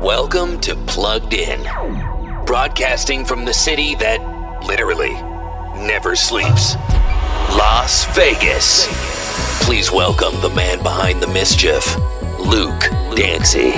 Welcome 0.00 0.60
to 0.60 0.74
Plugged 0.86 1.34
In, 1.34 1.62
broadcasting 2.46 3.22
from 3.22 3.44
the 3.44 3.52
city 3.52 3.94
that 3.96 4.18
literally 4.66 5.12
never 5.86 6.16
sleeps 6.16 6.74
Las 7.54 8.06
Vegas. 8.16 8.86
Please 9.62 9.92
welcome 9.92 10.40
the 10.40 10.48
man 10.56 10.82
behind 10.82 11.22
the 11.22 11.26
mischief, 11.26 11.98
Luke 12.38 12.80
Dancy. 13.14 13.72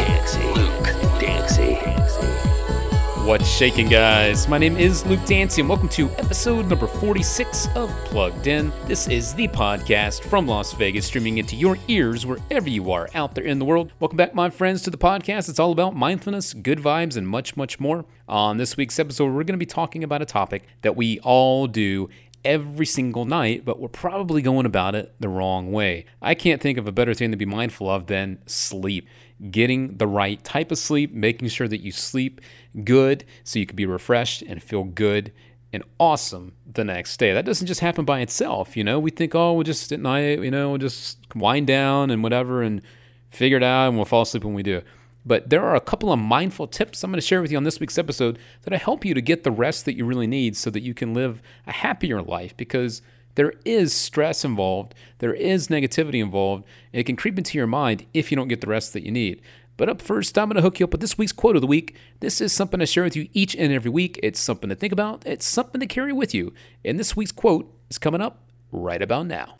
What's 3.24 3.48
shaking, 3.48 3.88
guys? 3.88 4.48
My 4.48 4.58
name 4.58 4.76
is 4.76 5.06
Luke 5.06 5.24
Dancy, 5.26 5.60
and 5.60 5.68
welcome 5.68 5.88
to 5.90 6.10
episode 6.18 6.66
number 6.66 6.88
46 6.88 7.68
of 7.76 7.88
Plugged 8.04 8.48
In. 8.48 8.72
This 8.86 9.06
is 9.06 9.32
the 9.32 9.46
podcast 9.46 10.24
from 10.24 10.48
Las 10.48 10.72
Vegas, 10.72 11.06
streaming 11.06 11.38
into 11.38 11.54
your 11.54 11.78
ears 11.86 12.26
wherever 12.26 12.68
you 12.68 12.90
are 12.90 13.08
out 13.14 13.36
there 13.36 13.44
in 13.44 13.60
the 13.60 13.64
world. 13.64 13.92
Welcome 14.00 14.16
back, 14.16 14.34
my 14.34 14.50
friends, 14.50 14.82
to 14.82 14.90
the 14.90 14.98
podcast. 14.98 15.48
It's 15.48 15.60
all 15.60 15.70
about 15.70 15.94
mindfulness, 15.94 16.52
good 16.52 16.80
vibes, 16.80 17.16
and 17.16 17.28
much, 17.28 17.56
much 17.56 17.78
more. 17.78 18.04
On 18.28 18.56
this 18.56 18.76
week's 18.76 18.98
episode, 18.98 19.26
we're 19.26 19.44
going 19.44 19.52
to 19.52 19.56
be 19.56 19.66
talking 19.66 20.02
about 20.02 20.20
a 20.20 20.26
topic 20.26 20.66
that 20.80 20.96
we 20.96 21.20
all 21.20 21.68
do 21.68 22.08
every 22.44 22.86
single 22.86 23.24
night, 23.24 23.64
but 23.64 23.78
we're 23.78 23.88
probably 23.88 24.42
going 24.42 24.66
about 24.66 24.96
it 24.96 25.14
the 25.20 25.28
wrong 25.28 25.70
way. 25.70 26.06
I 26.20 26.34
can't 26.34 26.60
think 26.60 26.76
of 26.76 26.88
a 26.88 26.92
better 26.92 27.14
thing 27.14 27.30
to 27.30 27.36
be 27.36 27.46
mindful 27.46 27.88
of 27.88 28.06
than 28.06 28.38
sleep. 28.46 29.06
Getting 29.50 29.96
the 29.96 30.06
right 30.06 30.42
type 30.44 30.70
of 30.70 30.78
sleep, 30.78 31.12
making 31.12 31.48
sure 31.48 31.68
that 31.68 31.80
you 31.80 31.92
sleep 31.92 32.40
good 32.84 33.24
so 33.44 33.58
you 33.58 33.66
can 33.66 33.76
be 33.76 33.86
refreshed 33.86 34.42
and 34.42 34.62
feel 34.62 34.84
good 34.84 35.32
and 35.72 35.82
awesome 35.98 36.52
the 36.70 36.84
next 36.84 37.16
day. 37.16 37.32
That 37.32 37.44
doesn't 37.44 37.66
just 37.66 37.80
happen 37.80 38.04
by 38.04 38.20
itself, 38.20 38.76
you 38.76 38.84
know. 38.84 38.98
We 38.98 39.10
think, 39.10 39.34
oh, 39.34 39.54
we'll 39.54 39.64
just 39.64 39.90
at 39.90 40.00
night, 40.00 40.42
you 40.42 40.50
know, 40.50 40.70
we'll 40.70 40.78
just 40.78 41.18
wind 41.34 41.66
down 41.66 42.10
and 42.10 42.22
whatever 42.22 42.62
and 42.62 42.82
figure 43.30 43.56
it 43.56 43.62
out 43.62 43.88
and 43.88 43.96
we'll 43.96 44.04
fall 44.04 44.22
asleep 44.22 44.44
when 44.44 44.54
we 44.54 44.62
do. 44.62 44.82
But 45.24 45.50
there 45.50 45.62
are 45.62 45.74
a 45.74 45.80
couple 45.80 46.12
of 46.12 46.18
mindful 46.18 46.66
tips 46.66 47.02
I'm 47.02 47.10
going 47.10 47.20
to 47.20 47.26
share 47.26 47.40
with 47.40 47.50
you 47.50 47.56
on 47.56 47.64
this 47.64 47.80
week's 47.80 47.96
episode 47.96 48.38
that'll 48.62 48.78
help 48.78 49.04
you 49.04 49.14
to 49.14 49.20
get 49.20 49.44
the 49.44 49.50
rest 49.50 49.84
that 49.84 49.96
you 49.96 50.04
really 50.04 50.26
need 50.26 50.56
so 50.56 50.68
that 50.70 50.82
you 50.82 50.94
can 50.94 51.14
live 51.14 51.40
a 51.66 51.72
happier 51.72 52.20
life 52.20 52.56
because 52.56 53.02
there 53.34 53.54
is 53.64 53.92
stress 53.92 54.44
involved, 54.44 54.94
there 55.18 55.34
is 55.34 55.68
negativity 55.68 56.22
involved, 56.22 56.64
and 56.92 57.00
it 57.00 57.04
can 57.04 57.16
creep 57.16 57.38
into 57.38 57.56
your 57.58 57.66
mind 57.66 58.06
if 58.12 58.30
you 58.30 58.36
don't 58.36 58.48
get 58.48 58.60
the 58.60 58.66
rest 58.66 58.92
that 58.92 59.04
you 59.04 59.10
need. 59.10 59.40
But 59.76 59.88
up 59.88 60.02
first, 60.02 60.36
I'm 60.36 60.48
going 60.48 60.56
to 60.56 60.62
hook 60.62 60.80
you 60.80 60.84
up 60.84 60.92
with 60.92 61.00
this 61.00 61.16
week's 61.16 61.32
quote 61.32 61.56
of 61.56 61.62
the 61.62 61.66
week. 61.66 61.96
This 62.20 62.40
is 62.40 62.52
something 62.52 62.80
I 62.80 62.84
share 62.84 63.04
with 63.04 63.16
you 63.16 63.28
each 63.32 63.56
and 63.56 63.72
every 63.72 63.90
week. 63.90 64.20
It's 64.22 64.38
something 64.38 64.68
to 64.68 64.76
think 64.76 64.92
about, 64.92 65.26
it's 65.26 65.46
something 65.46 65.80
to 65.80 65.86
carry 65.86 66.12
with 66.12 66.34
you. 66.34 66.52
And 66.84 66.98
this 66.98 67.16
week's 67.16 67.32
quote 67.32 67.72
is 67.90 67.98
coming 67.98 68.20
up 68.20 68.44
right 68.70 69.00
about 69.00 69.26
now. 69.26 69.56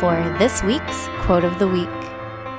For 0.00 0.36
this 0.38 0.62
week's 0.62 1.08
quote 1.22 1.42
of 1.42 1.58
the 1.58 1.66
week. 1.66 1.88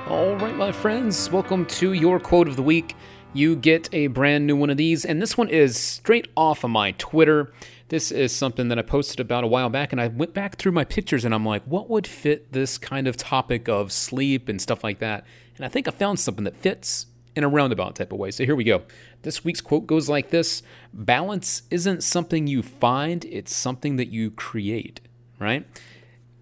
All 0.09 0.35
right, 0.35 0.57
my 0.57 0.73
friends, 0.73 1.31
welcome 1.31 1.65
to 1.67 1.93
your 1.93 2.19
quote 2.19 2.49
of 2.49 2.57
the 2.57 2.61
week. 2.61 2.97
You 3.31 3.55
get 3.55 3.87
a 3.93 4.07
brand 4.07 4.45
new 4.45 4.57
one 4.57 4.69
of 4.69 4.75
these, 4.75 5.05
and 5.05 5.21
this 5.21 5.37
one 5.37 5.47
is 5.47 5.79
straight 5.79 6.27
off 6.35 6.65
of 6.65 6.71
my 6.71 6.91
Twitter. 6.97 7.53
This 7.87 8.11
is 8.11 8.35
something 8.35 8.67
that 8.67 8.77
I 8.77 8.81
posted 8.81 9.21
about 9.21 9.45
a 9.45 9.47
while 9.47 9.69
back, 9.69 9.93
and 9.93 10.01
I 10.01 10.09
went 10.09 10.33
back 10.33 10.57
through 10.57 10.73
my 10.73 10.83
pictures 10.83 11.23
and 11.23 11.33
I'm 11.33 11.45
like, 11.45 11.63
what 11.63 11.89
would 11.89 12.05
fit 12.05 12.51
this 12.51 12.77
kind 12.77 13.07
of 13.07 13.15
topic 13.15 13.69
of 13.69 13.93
sleep 13.93 14.49
and 14.49 14.61
stuff 14.61 14.83
like 14.83 14.99
that? 14.99 15.23
And 15.55 15.63
I 15.63 15.69
think 15.69 15.87
I 15.87 15.91
found 15.91 16.19
something 16.19 16.43
that 16.43 16.57
fits 16.57 17.05
in 17.37 17.45
a 17.45 17.47
roundabout 17.47 17.95
type 17.95 18.11
of 18.11 18.19
way. 18.19 18.31
So 18.31 18.43
here 18.43 18.55
we 18.55 18.65
go. 18.65 18.81
This 19.21 19.45
week's 19.45 19.61
quote 19.61 19.87
goes 19.87 20.09
like 20.09 20.29
this 20.29 20.61
Balance 20.91 21.61
isn't 21.71 22.03
something 22.03 22.47
you 22.47 22.61
find, 22.61 23.23
it's 23.23 23.55
something 23.55 23.95
that 23.95 24.09
you 24.09 24.29
create, 24.29 24.99
right? 25.39 25.65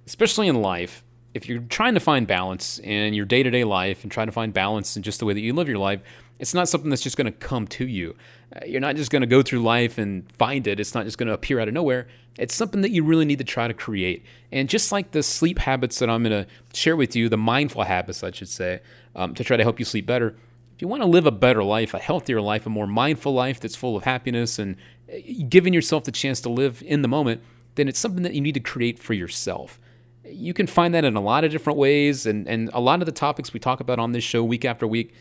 Especially 0.07 0.47
in 0.47 0.55
life, 0.61 1.03
if 1.33 1.49
you're 1.49 1.59
trying 1.59 1.93
to 1.93 1.99
find 1.99 2.25
balance 2.25 2.79
in 2.79 3.13
your 3.13 3.25
day 3.25 3.43
to 3.43 3.51
day 3.51 3.65
life 3.65 4.03
and 4.03 4.11
trying 4.11 4.27
to 4.27 4.31
find 4.31 4.53
balance 4.53 4.95
in 4.95 5.03
just 5.03 5.19
the 5.19 5.25
way 5.25 5.33
that 5.33 5.41
you 5.41 5.53
live 5.53 5.67
your 5.67 5.77
life, 5.77 6.01
it's 6.39 6.53
not 6.53 6.69
something 6.69 6.89
that's 6.89 7.01
just 7.01 7.17
going 7.17 7.25
to 7.25 7.31
come 7.31 7.67
to 7.67 7.85
you. 7.85 8.15
Uh, 8.55 8.65
You're 8.65 8.79
not 8.79 8.95
just 8.95 9.11
going 9.11 9.21
to 9.21 9.27
go 9.27 9.41
through 9.41 9.59
life 9.59 9.97
and 9.97 10.31
find 10.31 10.65
it. 10.65 10.79
It's 10.79 10.95
not 10.95 11.03
just 11.03 11.17
going 11.17 11.27
to 11.27 11.33
appear 11.33 11.59
out 11.59 11.67
of 11.67 11.73
nowhere. 11.73 12.07
It's 12.37 12.55
something 12.55 12.81
that 12.81 12.91
you 12.91 13.03
really 13.03 13.25
need 13.25 13.39
to 13.39 13.43
try 13.43 13.67
to 13.67 13.73
create. 13.73 14.23
And 14.49 14.69
just 14.69 14.91
like 14.93 15.11
the 15.11 15.23
sleep 15.23 15.59
habits 15.59 15.99
that 15.99 16.09
I'm 16.09 16.23
going 16.23 16.45
to 16.45 16.49
share 16.73 16.95
with 16.95 17.15
you, 17.15 17.27
the 17.27 17.37
mindful 17.37 17.83
habits, 17.83 18.23
I 18.23 18.31
should 18.31 18.49
say, 18.49 18.79
um, 19.15 19.33
to 19.35 19.43
try 19.43 19.57
to 19.57 19.63
help 19.63 19.77
you 19.77 19.85
sleep 19.85 20.05
better, 20.05 20.37
if 20.75 20.81
you 20.81 20.87
want 20.87 21.01
to 21.01 21.07
live 21.07 21.25
a 21.25 21.31
better 21.31 21.63
life, 21.63 21.93
a 21.93 21.99
healthier 21.99 22.39
life, 22.39 22.65
a 22.65 22.69
more 22.69 22.87
mindful 22.87 23.33
life 23.33 23.59
that's 23.59 23.75
full 23.75 23.97
of 23.97 24.03
happiness 24.03 24.57
and 24.57 24.77
uh, 25.11 25.17
giving 25.49 25.73
yourself 25.73 26.05
the 26.05 26.11
chance 26.11 26.39
to 26.41 26.49
live 26.49 26.81
in 26.85 27.01
the 27.01 27.07
moment, 27.07 27.41
then 27.75 27.87
it's 27.87 27.99
something 27.99 28.23
that 28.23 28.35
you 28.35 28.41
need 28.41 28.53
to 28.53 28.59
create 28.59 28.99
for 28.99 29.13
yourself 29.13 29.79
you 30.29 30.53
can 30.53 30.67
find 30.67 30.93
that 30.93 31.03
in 31.03 31.15
a 31.15 31.21
lot 31.21 31.43
of 31.43 31.51
different 31.51 31.77
ways 31.77 32.25
and, 32.25 32.47
and 32.47 32.69
a 32.73 32.79
lot 32.79 33.01
of 33.01 33.05
the 33.05 33.11
topics 33.11 33.53
we 33.53 33.59
talk 33.59 33.79
about 33.79 33.99
on 33.99 34.11
this 34.11 34.23
show 34.23 34.43
week 34.43 34.65
after 34.65 34.87
week 34.87 35.13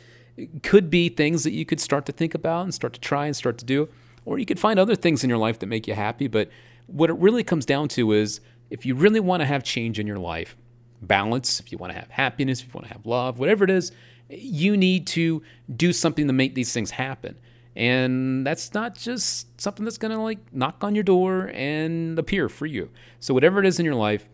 could 0.63 0.91
be 0.91 1.09
things 1.09 1.45
that 1.45 1.53
you 1.53 1.65
could 1.65 1.81
start 1.81 2.07
to 2.07 2.13
think 2.13 2.35
about 2.35 2.65
and 2.65 2.75
start 2.75 2.93
to 2.93 3.01
try 3.01 3.27
and 3.27 3.35
start 3.35 3.59
to 3.59 3.65
do 3.65 3.89
or 4.25 4.39
you 4.39 4.47
could 4.47 4.59
find 4.59 4.79
other 4.79 4.97
things 4.97 5.23
in 5.23 5.31
your 5.31 5.39
life 5.39 5.59
that 5.61 5.67
make 5.67 5.87
you 5.87 5.95
happy. 5.95 6.27
But 6.27 6.51
what 6.87 7.11
it 7.11 7.15
really 7.15 7.45
comes 7.45 7.65
down 7.65 7.89
to 7.89 8.13
is 8.13 8.41
if 8.71 8.85
you 8.85 8.95
really 8.95 9.21
want 9.21 9.41
to 9.41 9.47
have 9.47 9.63
change 9.63 9.99
in 9.99 10.07
your 10.07 10.19
life 10.19 10.57
balance 11.03 11.61
if 11.61 11.71
you 11.71 11.77
want 11.77 11.93
to 11.93 11.99
have 11.99 12.09
happiness 12.09 12.61
if 12.61 12.69
you 12.69 12.73
want 12.73 12.87
to 12.87 12.93
have 12.93 13.05
love 13.05 13.39
whatever 13.39 13.65
it 13.65 13.71
is 13.71 13.93
you 14.29 14.77
need 14.77 15.07
to 15.07 15.43
do 15.75 15.93
something 15.93 16.27
to 16.27 16.33
make 16.33 16.55
these 16.55 16.73
things 16.73 16.93
happen. 16.93 17.39
And 17.75 18.47
that's 18.47 18.73
not 18.73 18.95
just 18.95 19.61
something 19.61 19.85
that's 19.85 19.99
going 19.99 20.13
to 20.13 20.21
like 20.21 20.39
knock 20.53 20.83
on 20.83 20.95
your 20.95 21.05
door 21.05 21.51
and 21.53 22.19
appear 22.19 22.49
for 22.49 22.67
you. 22.67 22.91
So 23.21 23.35
whatever 23.35 23.61
it 23.61 23.67
is 23.67 23.79
in 23.79 23.85
your 23.85 23.95
life 23.95 24.29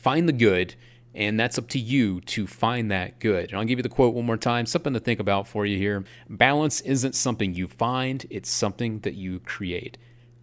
find 0.00 0.28
the 0.28 0.32
good 0.32 0.74
and 1.14 1.38
that's 1.38 1.58
up 1.58 1.68
to 1.68 1.78
you 1.78 2.20
to 2.22 2.46
find 2.46 2.90
that 2.90 3.18
good. 3.18 3.50
And 3.50 3.58
I'll 3.58 3.64
give 3.64 3.78
you 3.78 3.82
the 3.82 3.88
quote 3.88 4.14
one 4.14 4.26
more 4.26 4.36
time, 4.36 4.66
something 4.66 4.92
to 4.92 5.00
think 5.00 5.18
about 5.18 5.48
for 5.48 5.66
you 5.66 5.76
here. 5.76 6.04
Balance 6.28 6.80
isn't 6.82 7.14
something 7.14 7.54
you 7.54 7.66
find, 7.66 8.26
it's 8.30 8.48
something 8.48 9.00
that 9.00 9.14
you 9.14 9.40
create. 9.40 9.98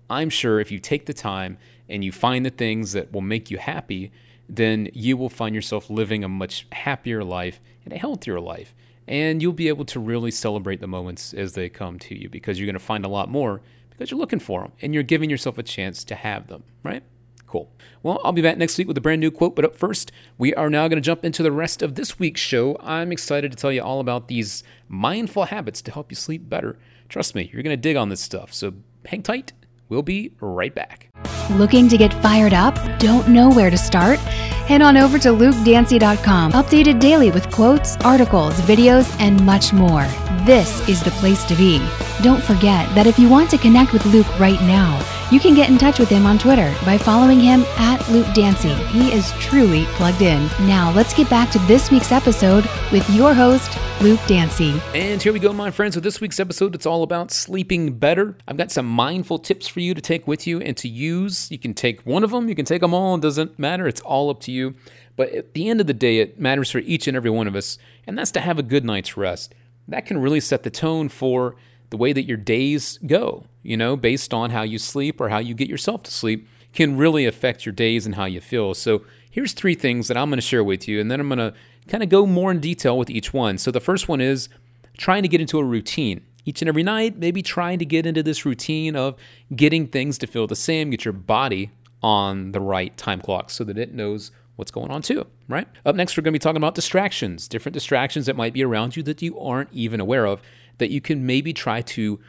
I'm 0.09 0.29
sure 0.29 0.59
if 0.59 0.71
you 0.71 0.79
take 0.79 1.05
the 1.05 1.13
time 1.13 1.57
and 1.87 2.03
you 2.03 2.11
find 2.11 2.45
the 2.45 2.49
things 2.49 2.91
that 2.93 3.11
will 3.13 3.21
make 3.21 3.49
you 3.49 3.57
happy, 3.57 4.11
then 4.49 4.89
you 4.93 5.15
will 5.15 5.29
find 5.29 5.55
yourself 5.55 5.89
living 5.89 6.23
a 6.23 6.29
much 6.29 6.67
happier 6.71 7.23
life 7.23 7.59
and 7.85 7.93
a 7.93 7.97
healthier 7.97 8.39
life. 8.39 8.73
And 9.07 9.41
you'll 9.41 9.53
be 9.53 9.69
able 9.69 9.85
to 9.85 9.99
really 10.01 10.31
celebrate 10.31 10.81
the 10.81 10.87
moments 10.87 11.33
as 11.33 11.53
they 11.53 11.69
come 11.69 11.97
to 11.99 12.15
you 12.15 12.29
because 12.29 12.59
you're 12.59 12.65
going 12.65 12.73
to 12.73 12.79
find 12.79 13.05
a 13.05 13.09
lot 13.09 13.29
more 13.29 13.61
because 13.89 14.11
you're 14.11 14.19
looking 14.19 14.39
for 14.39 14.61
them 14.61 14.73
and 14.81 14.93
you're 14.93 15.03
giving 15.03 15.29
yourself 15.29 15.57
a 15.57 15.63
chance 15.63 16.03
to 16.03 16.15
have 16.15 16.47
them, 16.47 16.63
right? 16.83 17.03
Cool. 17.47 17.71
Well, 18.03 18.19
I'll 18.23 18.33
be 18.33 18.41
back 18.41 18.57
next 18.57 18.77
week 18.77 18.87
with 18.87 18.97
a 18.97 19.01
brand 19.01 19.21
new 19.21 19.31
quote, 19.31 19.55
but 19.55 19.63
up 19.63 19.75
first, 19.75 20.11
we 20.37 20.53
are 20.55 20.69
now 20.69 20.87
going 20.89 21.01
to 21.01 21.05
jump 21.05 21.23
into 21.23 21.41
the 21.41 21.51
rest 21.51 21.81
of 21.81 21.95
this 21.95 22.19
week's 22.19 22.41
show. 22.41 22.77
I'm 22.81 23.11
excited 23.11 23.51
to 23.51 23.57
tell 23.57 23.71
you 23.71 23.81
all 23.81 24.01
about 24.01 24.27
these 24.27 24.63
mindful 24.89 25.45
habits 25.45 25.81
to 25.83 25.91
help 25.91 26.11
you 26.11 26.15
sleep 26.15 26.49
better. 26.49 26.77
Trust 27.07 27.35
me, 27.35 27.49
you're 27.53 27.63
going 27.63 27.73
to 27.73 27.81
dig 27.81 27.95
on 27.95 28.09
this 28.09 28.19
stuff, 28.19 28.53
so 28.53 28.73
hang 29.05 29.23
tight. 29.23 29.53
We'll 29.87 30.01
be 30.01 30.33
right 30.41 30.75
back. 30.75 31.09
Looking 31.51 31.87
to 31.87 31.97
get 31.97 32.13
fired 32.21 32.53
up? 32.53 32.75
Don't 32.99 33.29
know 33.29 33.49
where 33.49 33.69
to 33.69 33.77
start? 33.77 34.19
Head 34.67 34.81
on 34.81 34.97
over 34.97 35.17
to 35.19 35.29
lukedancy.com, 35.29 36.51
updated 36.51 36.99
daily 36.99 37.31
with 37.31 37.49
quotes, 37.51 37.95
articles, 37.97 38.59
videos, 38.61 39.15
and 39.21 39.41
much 39.45 39.71
more. 39.71 40.05
This 40.45 40.87
is 40.89 41.01
the 41.01 41.11
place 41.11 41.45
to 41.45 41.55
be. 41.55 41.77
Don't 42.21 42.43
forget 42.43 42.93
that 42.95 43.07
if 43.07 43.17
you 43.17 43.29
want 43.29 43.49
to 43.51 43.57
connect 43.57 43.93
with 43.93 44.05
Luke 44.07 44.27
right 44.37 44.59
now, 44.63 44.99
you 45.31 45.39
can 45.39 45.53
get 45.53 45.69
in 45.69 45.77
touch 45.77 45.99
with 45.99 46.07
him 46.07 46.25
on 46.25 46.37
Twitter 46.37 46.73
by 46.85 46.97
following 46.97 47.39
him 47.39 47.63
at 47.77 48.07
Luke 48.09 48.27
Dancy. 48.33 48.73
He 48.85 49.11
is 49.11 49.31
truly 49.33 49.83
plugged 49.95 50.21
in. 50.21 50.47
Now, 50.61 50.93
let's 50.93 51.13
get 51.13 51.29
back 51.29 51.51
to 51.51 51.59
this 51.59 51.91
week's 51.91 52.13
episode 52.13 52.65
with 52.93 53.07
your 53.09 53.33
host, 53.33 53.77
Luke 54.01 54.21
Dancy. 54.27 54.79
And 54.93 55.21
here 55.21 55.33
we 55.33 55.39
go, 55.39 55.51
my 55.51 55.69
friends. 55.69 55.95
With 55.95 56.03
this 56.05 56.21
week's 56.21 56.39
episode, 56.39 56.75
it's 56.75 56.85
all 56.85 57.03
about 57.03 57.31
sleeping 57.31 57.99
better. 57.99 58.37
I've 58.47 58.55
got 58.55 58.71
some 58.71 58.85
mindful 58.85 59.39
tips 59.39 59.67
for 59.67 59.81
you 59.81 59.93
to 59.93 60.01
take 60.01 60.27
with 60.27 60.47
you 60.47 60.61
and 60.61 60.77
to 60.77 60.87
use. 60.87 61.51
You 61.51 61.57
can 61.57 61.73
take 61.73 62.05
one 62.05 62.23
of 62.23 62.31
them, 62.31 62.47
you 62.47 62.55
can 62.55 62.65
take 62.65 62.81
them 62.81 62.93
all. 62.93 63.15
It 63.15 63.21
doesn't 63.21 63.59
matter. 63.59 63.85
It's 63.85 64.01
all 64.01 64.29
up 64.29 64.39
to 64.41 64.51
you. 64.51 64.75
But 65.17 65.31
at 65.33 65.53
the 65.53 65.67
end 65.67 65.81
of 65.81 65.87
the 65.87 65.93
day, 65.93 66.19
it 66.19 66.39
matters 66.39 66.71
for 66.71 66.79
each 66.79 67.07
and 67.07 67.17
every 67.17 67.31
one 67.31 67.47
of 67.47 67.55
us, 67.55 67.77
and 68.05 68.17
that's 68.17 68.31
to 68.31 68.39
have 68.39 68.59
a 68.59 68.63
good 68.63 68.85
night's 68.85 69.17
rest. 69.17 69.53
That 69.89 70.05
can 70.05 70.19
really 70.19 70.39
set 70.39 70.63
the 70.63 70.69
tone 70.69 71.09
for 71.09 71.55
the 71.89 71.97
way 71.97 72.13
that 72.13 72.23
your 72.23 72.37
days 72.37 72.99
go, 73.05 73.45
you 73.63 73.77
know, 73.77 73.95
based 73.95 74.33
on 74.33 74.49
how 74.51 74.61
you 74.61 74.77
sleep 74.77 75.21
or 75.21 75.29
how 75.29 75.39
you 75.39 75.53
get 75.53 75.69
yourself 75.69 76.03
to 76.03 76.11
sleep, 76.11 76.47
can 76.73 76.97
really 76.97 77.25
affect 77.25 77.65
your 77.65 77.73
days 77.73 78.05
and 78.05 78.15
how 78.15 78.25
you 78.25 78.41
feel. 78.41 78.73
So, 78.73 79.03
here's 79.29 79.53
three 79.53 79.75
things 79.75 80.07
that 80.07 80.17
I'm 80.17 80.29
going 80.29 80.37
to 80.37 80.41
share 80.41 80.63
with 80.63 80.87
you, 80.87 80.99
and 80.99 81.09
then 81.09 81.19
I'm 81.19 81.29
going 81.29 81.39
to 81.39 81.53
kind 81.87 82.03
of 82.03 82.09
go 82.09 82.25
more 82.25 82.51
in 82.51 82.59
detail 82.59 82.97
with 82.97 83.09
each 83.09 83.33
one. 83.33 83.57
So, 83.57 83.71
the 83.71 83.79
first 83.79 84.07
one 84.07 84.21
is 84.21 84.49
trying 84.97 85.23
to 85.23 85.29
get 85.29 85.41
into 85.41 85.59
a 85.59 85.63
routine. 85.63 86.21
Each 86.45 86.61
and 86.61 86.69
every 86.69 86.83
night, 86.83 87.17
maybe 87.17 87.41
trying 87.41 87.77
to 87.79 87.85
get 87.85 88.05
into 88.05 88.23
this 88.23 88.45
routine 88.45 88.95
of 88.95 89.15
getting 89.55 89.87
things 89.87 90.17
to 90.19 90.27
feel 90.27 90.47
the 90.47 90.55
same, 90.55 90.89
get 90.89 91.03
your 91.03 91.13
body 91.13 91.71
on 92.01 92.51
the 92.53 92.61
right 92.61 92.95
time 92.95 93.19
clock 93.19 93.49
so 93.49 93.63
that 93.65 93.77
it 93.77 93.93
knows 93.93 94.31
what's 94.55 94.71
going 94.71 94.91
on 94.91 95.01
too, 95.01 95.25
right? 95.47 95.67
Up 95.85 95.95
next, 95.95 96.17
we're 96.17 96.23
going 96.23 96.33
to 96.33 96.39
be 96.39 96.39
talking 96.39 96.57
about 96.57 96.75
distractions, 96.75 97.47
different 97.47 97.73
distractions 97.73 98.25
that 98.25 98.35
might 98.35 98.53
be 98.53 98.63
around 98.63 98.95
you 98.95 99.03
that 99.03 99.21
you 99.21 99.39
aren't 99.39 99.71
even 99.71 99.99
aware 99.99 100.25
of, 100.25 100.41
that 100.77 100.89
you 100.89 101.01
can 101.01 101.25
maybe 101.25 101.53
try 101.53 101.81
to 101.81 102.19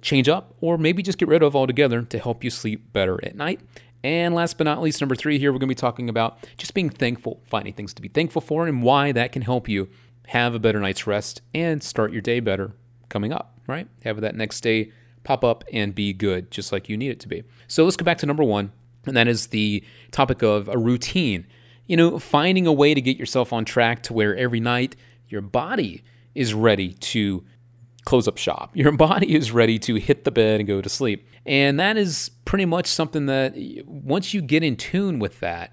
change 0.00 0.28
up 0.28 0.54
or 0.60 0.78
maybe 0.78 1.02
just 1.02 1.18
get 1.18 1.28
rid 1.28 1.42
of 1.42 1.54
altogether 1.54 2.02
to 2.02 2.18
help 2.18 2.42
you 2.42 2.50
sleep 2.50 2.92
better 2.92 3.22
at 3.24 3.34
night. 3.36 3.60
And 4.02 4.34
last 4.34 4.56
but 4.56 4.64
not 4.64 4.80
least, 4.80 5.00
number 5.00 5.14
three 5.14 5.38
here, 5.38 5.52
we're 5.52 5.58
going 5.58 5.68
to 5.68 5.74
be 5.74 5.74
talking 5.74 6.08
about 6.08 6.38
just 6.56 6.72
being 6.72 6.88
thankful, 6.88 7.42
finding 7.44 7.74
things 7.74 7.92
to 7.94 8.02
be 8.02 8.08
thankful 8.08 8.40
for, 8.40 8.66
and 8.66 8.82
why 8.82 9.12
that 9.12 9.32
can 9.32 9.42
help 9.42 9.68
you 9.68 9.90
have 10.28 10.54
a 10.54 10.58
better 10.58 10.80
night's 10.80 11.06
rest 11.06 11.42
and 11.54 11.82
start 11.82 12.12
your 12.12 12.22
day 12.22 12.40
better 12.40 12.72
coming 13.08 13.32
up, 13.32 13.58
right? 13.66 13.88
Have 14.04 14.20
that 14.22 14.34
next 14.34 14.60
day 14.62 14.92
pop 15.22 15.44
up 15.44 15.64
and 15.72 15.94
be 15.94 16.12
good, 16.14 16.50
just 16.50 16.72
like 16.72 16.88
you 16.88 16.96
need 16.96 17.10
it 17.10 17.20
to 17.20 17.28
be. 17.28 17.44
So 17.68 17.84
let's 17.84 17.96
go 17.96 18.04
back 18.04 18.18
to 18.18 18.26
number 18.26 18.44
one, 18.44 18.72
and 19.04 19.16
that 19.16 19.28
is 19.28 19.48
the 19.48 19.84
topic 20.12 20.42
of 20.42 20.68
a 20.68 20.78
routine. 20.78 21.46
You 21.86 21.96
know, 21.96 22.18
finding 22.18 22.66
a 22.66 22.72
way 22.72 22.94
to 22.94 23.00
get 23.00 23.18
yourself 23.18 23.52
on 23.52 23.64
track 23.64 24.02
to 24.04 24.12
where 24.12 24.34
every 24.36 24.60
night 24.60 24.96
your 25.28 25.42
body 25.42 26.02
is 26.34 26.54
ready 26.54 26.94
to 26.94 27.44
close 28.04 28.26
up 28.26 28.38
shop. 28.38 28.70
Your 28.74 28.92
body 28.92 29.34
is 29.34 29.52
ready 29.52 29.78
to 29.80 29.96
hit 29.96 30.24
the 30.24 30.30
bed 30.30 30.60
and 30.60 30.66
go 30.66 30.80
to 30.80 30.88
sleep. 30.88 31.26
And 31.46 31.78
that 31.80 31.96
is 31.96 32.30
pretty 32.44 32.64
much 32.64 32.86
something 32.86 33.26
that 33.26 33.54
once 33.86 34.34
you 34.34 34.42
get 34.42 34.62
in 34.62 34.76
tune 34.76 35.18
with 35.18 35.40
that, 35.40 35.72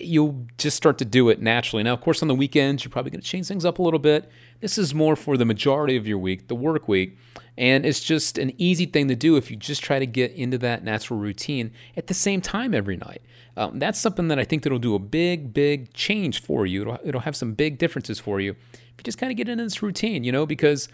you'll 0.00 0.46
just 0.58 0.76
start 0.76 0.98
to 0.98 1.04
do 1.04 1.28
it 1.28 1.40
naturally. 1.40 1.82
Now, 1.82 1.94
of 1.94 2.00
course, 2.00 2.22
on 2.22 2.28
the 2.28 2.34
weekends, 2.34 2.84
you're 2.84 2.90
probably 2.90 3.10
going 3.10 3.20
to 3.20 3.26
change 3.26 3.46
things 3.46 3.64
up 3.64 3.78
a 3.78 3.82
little 3.82 3.98
bit. 3.98 4.30
This 4.60 4.76
is 4.76 4.94
more 4.94 5.16
for 5.16 5.36
the 5.36 5.44
majority 5.44 5.96
of 5.96 6.06
your 6.06 6.18
week, 6.18 6.48
the 6.48 6.54
work 6.54 6.88
week. 6.88 7.16
And 7.56 7.84
it's 7.84 8.00
just 8.00 8.38
an 8.38 8.52
easy 8.58 8.86
thing 8.86 9.08
to 9.08 9.16
do 9.16 9.36
if 9.36 9.50
you 9.50 9.56
just 9.56 9.82
try 9.82 9.98
to 9.98 10.06
get 10.06 10.32
into 10.32 10.58
that 10.58 10.82
natural 10.82 11.18
routine 11.18 11.72
at 11.96 12.06
the 12.06 12.14
same 12.14 12.40
time 12.40 12.74
every 12.74 12.96
night. 12.96 13.22
Um, 13.56 13.78
that's 13.78 13.98
something 13.98 14.28
that 14.28 14.38
I 14.38 14.44
think 14.44 14.62
that'll 14.62 14.78
do 14.78 14.94
a 14.94 14.98
big, 14.98 15.52
big 15.52 15.92
change 15.92 16.42
for 16.42 16.66
you. 16.66 16.82
It'll, 16.82 16.98
it'll 17.04 17.20
have 17.22 17.36
some 17.36 17.52
big 17.52 17.78
differences 17.78 18.18
for 18.18 18.40
you 18.40 18.54
if 18.72 18.94
you 18.98 19.04
just 19.04 19.18
kind 19.18 19.30
of 19.30 19.36
get 19.36 19.48
into 19.48 19.64
this 19.64 19.82
routine, 19.82 20.24
you 20.24 20.32
know, 20.32 20.46
because 20.46 20.88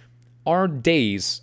our 0.46 0.68
days, 0.68 1.42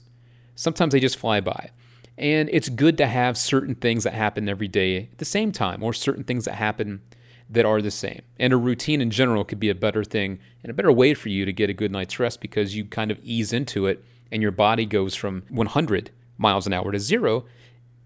sometimes 0.56 0.94
they 0.94 1.00
just 1.00 1.18
fly 1.18 1.42
by. 1.42 1.70
And 2.18 2.50
it's 2.52 2.70
good 2.70 2.98
to 3.00 3.08
have 3.08 3.38
certain 3.38 3.76
things 3.76 4.04
that 4.04 4.14
happen 4.14 4.48
every 4.48 4.68
day 4.68 5.10
at 5.12 5.18
the 5.18 5.26
same 5.26 5.52
time, 5.52 5.82
or 5.82 5.94
certain 5.94 6.24
things 6.24 6.46
that 6.46 6.56
happen 6.56 7.02
that 7.50 7.66
are 7.66 7.82
the 7.82 7.92
same. 7.92 8.22
And 8.40 8.54
a 8.54 8.58
routine 8.58 9.02
in 9.02 9.10
general 9.12 9.44
could 9.44 9.60
be 9.60 9.70
a 9.70 9.76
better 9.76 10.04
thing 10.04 10.40
and 10.64 10.70
a 10.70 10.74
better 10.74 10.92
way 10.92 11.14
for 11.14 11.30
you 11.30 11.46
to 11.46 11.54
get 11.54 11.70
a 11.70 11.74
good 11.74 11.92
night's 11.92 12.20
rest 12.20 12.40
because 12.40 12.76
you 12.76 12.86
kind 12.86 13.12
of 13.12 13.20
ease 13.24 13.52
into 13.54 13.88
it 13.88 14.04
and 14.32 14.42
your 14.42 14.52
body 14.52 14.86
goes 14.86 15.16
from 15.16 15.44
100 15.50 16.12
miles 16.38 16.66
an 16.66 16.74
hour 16.74 16.92
to 16.92 17.00
zero 17.00 17.46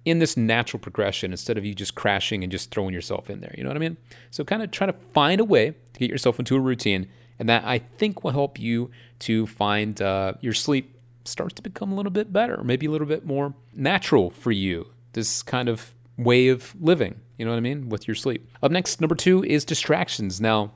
in 0.06 0.20
this 0.20 0.38
natural 0.38 0.80
progression 0.80 1.32
instead 1.32 1.58
of 1.58 1.66
you 1.66 1.74
just 1.74 1.96
crashing 1.96 2.44
and 2.44 2.52
just 2.52 2.72
throwing 2.72 2.94
yourself 2.94 3.30
in 3.30 3.42
there. 3.42 3.54
You 3.58 3.64
know 3.64 3.70
what 3.70 3.78
I 3.78 3.80
mean? 3.80 3.98
So 4.32 4.44
kind 4.44 4.64
of 4.64 4.72
try 4.72 4.88
to 4.88 4.94
find 4.94 5.42
a 5.42 5.46
way 5.46 5.72
to 5.94 6.00
get 6.00 6.10
yourself 6.10 6.40
into 6.40 6.56
a 6.56 6.60
routine 6.60 7.10
and 7.40 7.48
that 7.50 7.64
I 7.66 7.80
think 7.80 8.24
will 8.24 8.32
help 8.32 8.60
you 8.60 8.92
to 9.20 9.48
find 9.48 10.02
uh, 10.02 10.34
your 10.42 10.54
sleep 10.54 10.96
starts 11.26 11.54
to 11.56 11.62
become 11.62 11.92
a 11.92 11.96
little 11.96 12.12
bit 12.12 12.32
better, 12.32 12.64
maybe 12.64 12.86
a 12.86 12.92
little 12.92 13.08
bit 13.08 13.26
more 13.26 13.54
natural 13.74 14.30
for 14.30 14.52
you. 14.52 14.88
This 15.14 15.44
kind 15.44 15.70
of 15.70 15.94
way 16.18 16.48
of 16.48 16.76
living, 16.80 17.20
you 17.38 17.46
know 17.46 17.52
what 17.52 17.58
I 17.58 17.62
mean, 17.62 17.90
with 17.90 18.08
your 18.08 18.16
sleep. 18.16 18.50
Up 18.64 18.72
next, 18.72 19.02
number 19.02 19.16
two 19.16 19.44
is 19.44 19.66
distractions. 19.66 20.42
Now, 20.42 20.72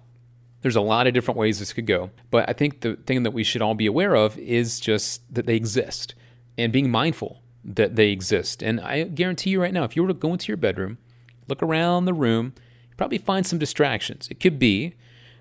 there's 0.62 0.76
a 0.76 0.82
lot 0.82 1.08
of 1.08 1.14
different 1.14 1.40
ways 1.40 1.60
this 1.60 1.74
could 1.74 1.88
go, 1.88 2.12
but 2.30 2.48
I 2.48 2.54
think 2.54 2.82
the 2.82 2.96
thing 2.96 3.24
that 3.24 3.32
we 3.32 3.44
should 3.44 3.62
all 3.62 3.74
be 3.74 3.88
aware 3.88 4.16
of 4.16 4.38
is 4.38 4.80
just 4.80 5.22
that 5.34 5.48
they 5.48 5.56
exist 5.56 6.14
and 6.58 6.72
being 6.72 6.92
mindful 6.92 7.42
that 7.64 7.96
they 7.96 8.10
exist. 8.10 8.62
And 8.62 8.80
I 8.80 9.04
guarantee 9.04 9.52
you 9.52 9.62
right 9.62 9.74
now, 9.74 9.84
if 9.84 9.96
you 9.96 10.04
were 10.04 10.08
to 10.10 10.14
go 10.14 10.32
into 10.34 10.48
your 10.48 10.58
bedroom, 10.58 10.98
look 11.48 11.64
around 11.64 12.06
the 12.06 12.14
room, 12.14 12.54
you 12.90 12.96
probably 12.96 13.18
find 13.18 13.46
some 13.46 13.60
distractions. 13.60 14.28
It 14.30 14.40
could 14.40 14.60
be 14.60 14.96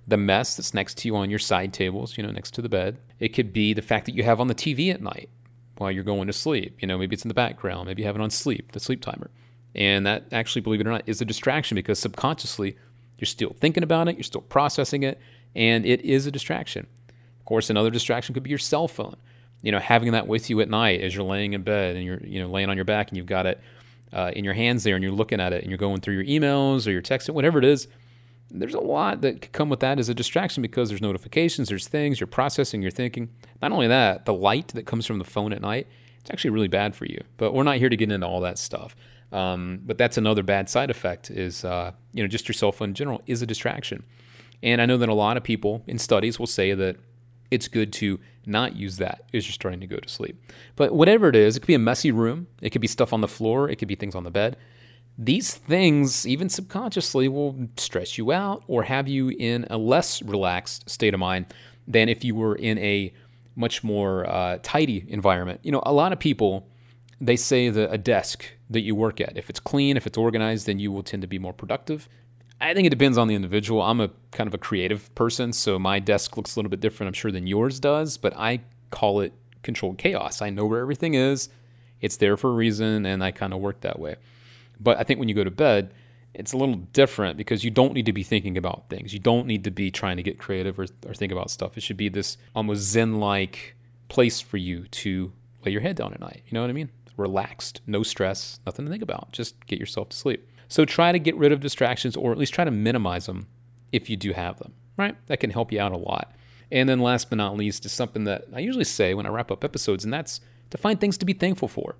the 0.06 0.16
mess 0.16 0.56
that's 0.56 0.74
next 0.74 0.98
to 0.98 1.08
you 1.08 1.16
on 1.16 1.30
your 1.30 1.38
side 1.38 1.72
tables, 1.72 2.16
you 2.16 2.22
know, 2.22 2.30
next 2.30 2.52
to 2.54 2.62
the 2.62 2.68
bed. 2.68 2.98
It 3.18 3.28
could 3.28 3.52
be 3.52 3.72
the 3.72 3.82
fact 3.82 4.06
that 4.06 4.14
you 4.14 4.22
have 4.22 4.40
on 4.40 4.48
the 4.48 4.54
TV 4.54 4.92
at 4.92 5.00
night 5.00 5.28
while 5.76 5.90
you're 5.90 6.04
going 6.04 6.26
to 6.26 6.32
sleep. 6.32 6.76
You 6.80 6.88
know, 6.88 6.98
maybe 6.98 7.14
it's 7.14 7.24
in 7.24 7.28
the 7.28 7.34
background, 7.34 7.86
maybe 7.86 8.02
you 8.02 8.06
have 8.06 8.16
it 8.16 8.22
on 8.22 8.30
sleep, 8.30 8.72
the 8.72 8.80
sleep 8.80 9.00
timer. 9.00 9.30
And 9.74 10.04
that 10.06 10.24
actually, 10.32 10.62
believe 10.62 10.80
it 10.80 10.86
or 10.86 10.90
not, 10.90 11.02
is 11.06 11.20
a 11.20 11.24
distraction 11.24 11.76
because 11.76 11.98
subconsciously 11.98 12.76
you're 13.18 13.26
still 13.26 13.54
thinking 13.60 13.82
about 13.82 14.08
it, 14.08 14.16
you're 14.16 14.24
still 14.24 14.40
processing 14.40 15.02
it, 15.02 15.20
and 15.54 15.86
it 15.86 16.00
is 16.00 16.26
a 16.26 16.30
distraction. 16.30 16.86
Of 17.38 17.44
course, 17.44 17.70
another 17.70 17.90
distraction 17.90 18.34
could 18.34 18.42
be 18.42 18.50
your 18.50 18.58
cell 18.58 18.88
phone. 18.88 19.16
You 19.62 19.72
know, 19.72 19.78
having 19.78 20.12
that 20.12 20.26
with 20.26 20.48
you 20.48 20.60
at 20.60 20.70
night 20.70 21.02
as 21.02 21.14
you're 21.14 21.24
laying 21.24 21.52
in 21.52 21.62
bed 21.62 21.96
and 21.96 22.04
you're, 22.04 22.20
you 22.24 22.40
know, 22.40 22.48
laying 22.48 22.70
on 22.70 22.76
your 22.76 22.86
back 22.86 23.08
and 23.08 23.16
you've 23.18 23.26
got 23.26 23.44
it 23.44 23.60
uh, 24.12 24.32
in 24.34 24.42
your 24.44 24.54
hands 24.54 24.84
there 24.84 24.94
and 24.94 25.04
you're 25.04 25.12
looking 25.12 25.38
at 25.38 25.52
it 25.52 25.62
and 25.62 25.70
you're 25.70 25.78
going 25.78 26.00
through 26.00 26.14
your 26.14 26.24
emails 26.24 26.86
or 26.86 26.90
your 26.90 27.02
texting, 27.02 27.34
whatever 27.34 27.58
it 27.58 27.64
is 27.64 27.86
there's 28.50 28.74
a 28.74 28.80
lot 28.80 29.20
that 29.20 29.42
could 29.42 29.52
come 29.52 29.68
with 29.68 29.80
that 29.80 29.98
as 29.98 30.08
a 30.08 30.14
distraction 30.14 30.62
because 30.62 30.88
there's 30.88 31.00
notifications, 31.00 31.68
there's 31.68 31.88
things, 31.88 32.20
you're 32.20 32.26
processing, 32.26 32.82
you're 32.82 32.90
thinking. 32.90 33.30
Not 33.62 33.72
only 33.72 33.88
that, 33.88 34.26
the 34.26 34.34
light 34.34 34.68
that 34.68 34.86
comes 34.86 35.06
from 35.06 35.18
the 35.18 35.24
phone 35.24 35.52
at 35.52 35.60
night, 35.60 35.86
it's 36.20 36.30
actually 36.30 36.50
really 36.50 36.68
bad 36.68 36.94
for 36.94 37.06
you. 37.06 37.22
But 37.36 37.54
we're 37.54 37.62
not 37.62 37.76
here 37.76 37.88
to 37.88 37.96
get 37.96 38.10
into 38.10 38.26
all 38.26 38.40
that 38.40 38.58
stuff. 38.58 38.94
Um, 39.32 39.80
but 39.84 39.96
that's 39.96 40.18
another 40.18 40.42
bad 40.42 40.68
side 40.68 40.90
effect 40.90 41.30
is, 41.30 41.64
uh, 41.64 41.92
you 42.12 42.22
know, 42.22 42.28
just 42.28 42.48
your 42.48 42.54
cell 42.54 42.72
phone 42.72 42.88
in 42.90 42.94
general 42.94 43.22
is 43.26 43.42
a 43.42 43.46
distraction. 43.46 44.04
And 44.62 44.82
I 44.82 44.86
know 44.86 44.96
that 44.98 45.08
a 45.08 45.14
lot 45.14 45.36
of 45.36 45.42
people 45.42 45.82
in 45.86 45.98
studies 45.98 46.38
will 46.38 46.46
say 46.46 46.74
that 46.74 46.96
it's 47.50 47.68
good 47.68 47.92
to 47.94 48.20
not 48.46 48.76
use 48.76 48.96
that 48.98 49.24
as 49.32 49.46
you're 49.46 49.52
starting 49.52 49.80
to 49.80 49.86
go 49.86 49.96
to 49.96 50.08
sleep. 50.08 50.36
But 50.76 50.92
whatever 50.94 51.28
it 51.28 51.36
is, 51.36 51.56
it 51.56 51.60
could 51.60 51.68
be 51.68 51.74
a 51.74 51.78
messy 51.78 52.12
room, 52.12 52.48
it 52.60 52.70
could 52.70 52.80
be 52.80 52.88
stuff 52.88 53.12
on 53.12 53.20
the 53.20 53.28
floor, 53.28 53.68
it 53.68 53.76
could 53.76 53.88
be 53.88 53.94
things 53.94 54.14
on 54.14 54.24
the 54.24 54.30
bed 54.30 54.56
these 55.22 55.54
things, 55.54 56.26
even 56.26 56.48
subconsciously, 56.48 57.28
will 57.28 57.68
stress 57.76 58.16
you 58.16 58.32
out 58.32 58.64
or 58.66 58.84
have 58.84 59.06
you 59.06 59.28
in 59.28 59.66
a 59.68 59.76
less 59.76 60.22
relaxed 60.22 60.88
state 60.88 61.12
of 61.12 61.20
mind 61.20 61.46
than 61.86 62.08
if 62.08 62.24
you 62.24 62.34
were 62.34 62.54
in 62.54 62.78
a 62.78 63.12
much 63.54 63.84
more 63.84 64.26
uh, 64.26 64.58
tidy 64.62 65.04
environment. 65.08 65.60
You 65.62 65.72
know, 65.72 65.82
a 65.84 65.92
lot 65.92 66.12
of 66.12 66.18
people 66.18 66.66
they 67.20 67.36
say 67.36 67.68
that 67.68 67.92
a 67.92 67.98
desk 67.98 68.46
that 68.70 68.80
you 68.80 68.94
work 68.94 69.20
at, 69.20 69.36
if 69.36 69.50
it's 69.50 69.60
clean, 69.60 69.98
if 69.98 70.06
it's 70.06 70.16
organized, 70.16 70.66
then 70.66 70.78
you 70.78 70.90
will 70.90 71.02
tend 71.02 71.20
to 71.20 71.28
be 71.28 71.38
more 71.38 71.52
productive. 71.52 72.08
I 72.62 72.72
think 72.72 72.86
it 72.86 72.90
depends 72.90 73.18
on 73.18 73.28
the 73.28 73.34
individual. 73.34 73.82
I'm 73.82 74.00
a 74.00 74.10
kind 74.30 74.48
of 74.48 74.54
a 74.54 74.58
creative 74.58 75.14
person, 75.14 75.52
so 75.52 75.78
my 75.78 75.98
desk 75.98 76.36
looks 76.36 76.56
a 76.56 76.58
little 76.58 76.70
bit 76.70 76.80
different, 76.80 77.08
I'm 77.08 77.14
sure, 77.14 77.30
than 77.30 77.46
yours 77.46 77.78
does, 77.78 78.16
but 78.16 78.34
I 78.36 78.60
call 78.90 79.20
it 79.20 79.34
controlled 79.62 79.98
chaos. 79.98 80.40
I 80.40 80.48
know 80.48 80.64
where 80.64 80.80
everything 80.80 81.12
is, 81.12 81.50
it's 82.00 82.16
there 82.16 82.38
for 82.38 82.48
a 82.48 82.54
reason, 82.54 83.04
and 83.04 83.22
I 83.22 83.32
kind 83.32 83.52
of 83.52 83.60
work 83.60 83.82
that 83.82 83.98
way. 83.98 84.16
But 84.80 84.98
I 84.98 85.02
think 85.02 85.20
when 85.20 85.28
you 85.28 85.34
go 85.34 85.44
to 85.44 85.50
bed, 85.50 85.92
it's 86.34 86.52
a 86.52 86.56
little 86.56 86.76
different 86.76 87.36
because 87.36 87.64
you 87.64 87.70
don't 87.70 87.92
need 87.92 88.06
to 88.06 88.12
be 88.12 88.22
thinking 88.22 88.56
about 88.56 88.88
things. 88.88 89.12
You 89.12 89.18
don't 89.18 89.46
need 89.46 89.64
to 89.64 89.70
be 89.70 89.90
trying 89.90 90.16
to 90.16 90.22
get 90.22 90.38
creative 90.38 90.78
or, 90.78 90.86
or 91.06 91.14
think 91.14 91.32
about 91.32 91.50
stuff. 91.50 91.76
It 91.76 91.82
should 91.82 91.96
be 91.96 92.08
this 92.08 92.38
almost 92.54 92.82
zen 92.82 93.16
like 93.16 93.76
place 94.08 94.40
for 94.40 94.56
you 94.56 94.86
to 94.88 95.32
lay 95.64 95.72
your 95.72 95.80
head 95.80 95.96
down 95.96 96.12
at 96.12 96.20
night. 96.20 96.42
You 96.46 96.54
know 96.54 96.62
what 96.62 96.70
I 96.70 96.74
mean? 96.74 96.90
Relaxed, 97.16 97.80
no 97.86 98.02
stress, 98.02 98.60
nothing 98.64 98.86
to 98.86 98.90
think 98.90 99.02
about. 99.02 99.32
Just 99.32 99.66
get 99.66 99.78
yourself 99.78 100.10
to 100.10 100.16
sleep. 100.16 100.48
So 100.68 100.84
try 100.84 101.10
to 101.10 101.18
get 101.18 101.36
rid 101.36 101.52
of 101.52 101.60
distractions 101.60 102.16
or 102.16 102.30
at 102.30 102.38
least 102.38 102.54
try 102.54 102.64
to 102.64 102.70
minimize 102.70 103.26
them 103.26 103.48
if 103.90 104.08
you 104.08 104.16
do 104.16 104.32
have 104.32 104.58
them, 104.58 104.74
right? 104.96 105.16
That 105.26 105.40
can 105.40 105.50
help 105.50 105.72
you 105.72 105.80
out 105.80 105.92
a 105.92 105.96
lot. 105.96 106.32
And 106.70 106.88
then 106.88 107.00
last 107.00 107.28
but 107.28 107.38
not 107.38 107.56
least 107.56 107.84
is 107.84 107.92
something 107.92 108.24
that 108.24 108.44
I 108.54 108.60
usually 108.60 108.84
say 108.84 109.14
when 109.14 109.26
I 109.26 109.30
wrap 109.30 109.50
up 109.50 109.64
episodes, 109.64 110.04
and 110.04 110.12
that's 110.12 110.40
to 110.70 110.78
find 110.78 111.00
things 111.00 111.18
to 111.18 111.26
be 111.26 111.32
thankful 111.32 111.66
for. 111.66 111.96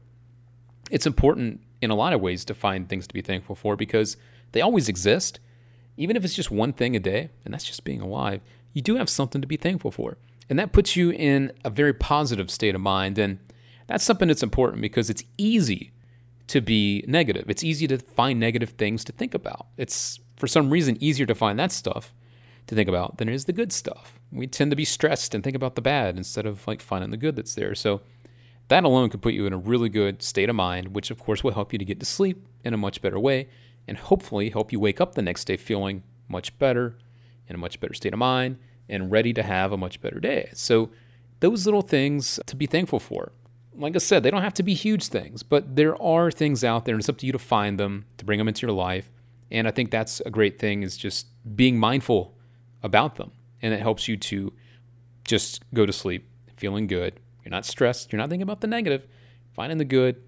It's 0.90 1.06
important 1.06 1.60
in 1.80 1.90
a 1.90 1.94
lot 1.94 2.12
of 2.12 2.20
ways 2.20 2.44
to 2.46 2.54
find 2.54 2.88
things 2.88 3.06
to 3.06 3.14
be 3.14 3.22
thankful 3.22 3.54
for 3.54 3.76
because 3.76 4.16
they 4.52 4.60
always 4.60 4.88
exist. 4.88 5.40
Even 5.96 6.16
if 6.16 6.25
it's 6.25 6.34
just 6.34 6.50
one 6.50 6.72
thing 6.72 6.96
a 6.96 7.00
day, 7.00 7.30
and 7.44 7.52
that's 7.52 7.64
just 7.64 7.84
being 7.84 8.00
alive, 8.00 8.40
you 8.72 8.82
do 8.82 8.96
have 8.96 9.08
something 9.08 9.40
to 9.40 9.46
be 9.46 9.56
thankful 9.56 9.90
for. 9.90 10.16
And 10.49 10.58
that 10.58 10.72
puts 10.72 10.96
you 10.96 11.10
in 11.10 11.52
a 11.64 11.70
very 11.70 11.92
positive 11.92 12.50
state 12.50 12.75
of 12.75 12.80
mind. 12.80 13.18
And 13.18 13.38
that's 13.87 14.04
something 14.04 14.28
that's 14.28 14.42
important 14.42 14.82
because 14.82 15.10
it's 15.10 15.25
easy 15.38 15.92
to 16.49 16.60
be 16.60 17.04
negative. 17.06 17.49
It's 17.49 17.62
easy 17.62 17.87
to 17.87 17.99
find 17.99 18.40
negative 18.40 18.70
things 18.70 19.04
to 19.04 19.12
think 19.12 19.34
about. 19.34 19.66
It's, 19.76 20.18
for 20.37 20.49
some 20.49 20.70
reason, 20.70 20.96
easier 21.00 21.26
to 21.26 21.34
find 21.34 21.58
that 21.58 21.70
stuff 21.70 22.12
to 22.66 22.75
think 22.75 22.88
about 22.88 23.18
than 23.18 23.28
it 23.28 23.34
is 23.34 23.44
the 23.44 23.52
good 23.52 23.72
stuff. 23.72 24.18
We 24.32 24.46
tend 24.46 24.70
to 24.70 24.76
be 24.76 24.84
stressed 24.84 25.34
and 25.34 25.44
think 25.44 25.56
about 25.56 25.76
the 25.76 25.82
bad 25.82 26.16
instead 26.16 26.46
of 26.46 26.66
like 26.66 26.80
finding 26.80 27.10
the 27.10 27.16
good 27.16 27.37
that's 27.37 27.54
there. 27.54 27.75
So 27.75 28.00
that 28.70 28.84
alone 28.84 29.10
could 29.10 29.20
put 29.20 29.34
you 29.34 29.46
in 29.46 29.52
a 29.52 29.58
really 29.58 29.88
good 29.88 30.22
state 30.22 30.48
of 30.48 30.56
mind, 30.56 30.94
which 30.94 31.10
of 31.10 31.18
course 31.18 31.44
will 31.44 31.52
help 31.52 31.72
you 31.72 31.78
to 31.78 31.84
get 31.84 32.00
to 32.00 32.06
sleep 32.06 32.46
in 32.64 32.72
a 32.72 32.76
much 32.76 33.02
better 33.02 33.18
way 33.18 33.48
and 33.86 33.98
hopefully 33.98 34.50
help 34.50 34.70
you 34.72 34.78
wake 34.78 35.00
up 35.00 35.14
the 35.14 35.22
next 35.22 35.44
day 35.44 35.56
feeling 35.56 36.04
much 36.28 36.56
better, 36.58 36.96
in 37.48 37.56
a 37.56 37.58
much 37.58 37.80
better 37.80 37.94
state 37.94 38.12
of 38.12 38.18
mind, 38.20 38.56
and 38.88 39.10
ready 39.10 39.32
to 39.32 39.42
have 39.42 39.72
a 39.72 39.76
much 39.76 40.00
better 40.00 40.20
day. 40.20 40.48
So, 40.54 40.90
those 41.40 41.64
little 41.64 41.82
things 41.82 42.38
to 42.46 42.54
be 42.54 42.66
thankful 42.66 43.00
for. 43.00 43.32
Like 43.74 43.96
I 43.96 43.98
said, 43.98 44.22
they 44.22 44.30
don't 44.30 44.42
have 44.42 44.54
to 44.54 44.62
be 44.62 44.74
huge 44.74 45.08
things, 45.08 45.42
but 45.42 45.74
there 45.74 46.00
are 46.00 46.30
things 46.30 46.62
out 46.62 46.84
there, 46.84 46.94
and 46.94 47.00
it's 47.00 47.08
up 47.08 47.18
to 47.18 47.26
you 47.26 47.32
to 47.32 47.38
find 47.38 47.80
them, 47.80 48.04
to 48.18 48.24
bring 48.24 48.38
them 48.38 48.46
into 48.46 48.66
your 48.66 48.76
life. 48.76 49.10
And 49.50 49.66
I 49.66 49.70
think 49.70 49.90
that's 49.90 50.20
a 50.20 50.30
great 50.30 50.58
thing 50.58 50.82
is 50.82 50.96
just 50.96 51.26
being 51.56 51.78
mindful 51.78 52.36
about 52.82 53.16
them. 53.16 53.32
And 53.62 53.74
it 53.74 53.80
helps 53.80 54.06
you 54.06 54.16
to 54.16 54.52
just 55.24 55.64
go 55.74 55.86
to 55.86 55.92
sleep 55.92 56.28
feeling 56.56 56.86
good, 56.86 57.18
you're 57.50 57.57
not 57.57 57.66
stressed. 57.66 58.12
You're 58.12 58.19
not 58.19 58.28
thinking 58.28 58.45
about 58.45 58.61
the 58.61 58.69
negative. 58.69 59.07
Finding 59.54 59.78
the 59.78 59.85
good, 59.85 60.23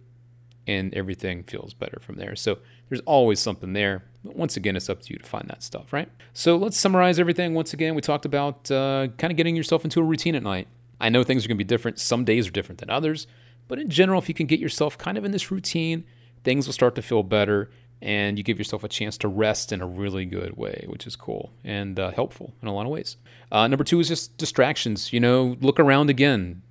and 0.67 0.93
everything 0.93 1.45
feels 1.45 1.73
better 1.73 2.01
from 2.01 2.17
there. 2.17 2.35
So 2.35 2.59
there's 2.89 3.01
always 3.03 3.39
something 3.39 3.73
there. 3.73 4.05
But 4.25 4.37
once 4.37 4.57
again, 4.57 4.75
it's 4.77 4.91
up 4.91 5.03
to 5.03 5.13
you 5.13 5.19
to 5.19 5.25
find 5.25 5.49
that 5.49 5.63
stuff, 5.63 5.93
right? 5.93 6.09
So 6.33 6.57
let's 6.57 6.77
summarize 6.77 7.21
everything. 7.21 7.55
Once 7.55 7.73
again, 7.73 7.95
we 7.95 8.01
talked 8.01 8.25
about 8.25 8.71
uh, 8.71 9.09
kind 9.19 9.31
of 9.31 9.37
getting 9.37 9.55
yourself 9.55 9.85
into 9.85 10.01
a 10.01 10.03
routine 10.03 10.35
at 10.35 10.43
night. 10.43 10.67
I 11.01 11.09
know 11.09 11.23
things 11.23 11.45
are 11.45 11.49
going 11.49 11.57
to 11.57 11.65
be 11.65 11.69
different. 11.69 12.01
Some 12.01 12.25
days 12.25 12.49
are 12.49 12.53
different 12.53 12.81
than 12.81 12.91
others. 12.91 13.27
But 13.69 13.79
in 13.79 13.89
general, 13.89 14.21
if 14.21 14.29
you 14.29 14.35
can 14.35 14.47
get 14.47 14.59
yourself 14.59 14.99
kind 14.99 15.17
of 15.17 15.25
in 15.25 15.31
this 15.31 15.51
routine, 15.51 16.05
things 16.43 16.67
will 16.67 16.75
start 16.75 16.97
to 16.97 17.03
feel 17.03 17.23
better 17.23 17.71
and 18.01 18.37
you 18.37 18.43
give 18.43 18.59
yourself 18.59 18.83
a 18.83 18.89
chance 18.89 19.17
to 19.17 19.29
rest 19.29 19.73
in 19.73 19.81
a 19.81 19.87
really 19.87 20.25
good 20.25 20.57
way, 20.57 20.85
which 20.89 21.07
is 21.07 21.15
cool 21.15 21.53
and 21.63 22.01
uh, 22.01 22.11
helpful 22.11 22.53
in 22.61 22.67
a 22.67 22.75
lot 22.75 22.85
of 22.85 22.91
ways. 22.91 23.17
Uh, 23.53 23.69
number 23.69 23.85
two 23.85 24.01
is 24.01 24.09
just 24.09 24.37
distractions. 24.37 25.13
You 25.13 25.21
know, 25.21 25.57
look 25.61 25.79
around 25.79 26.11
again. 26.11 26.63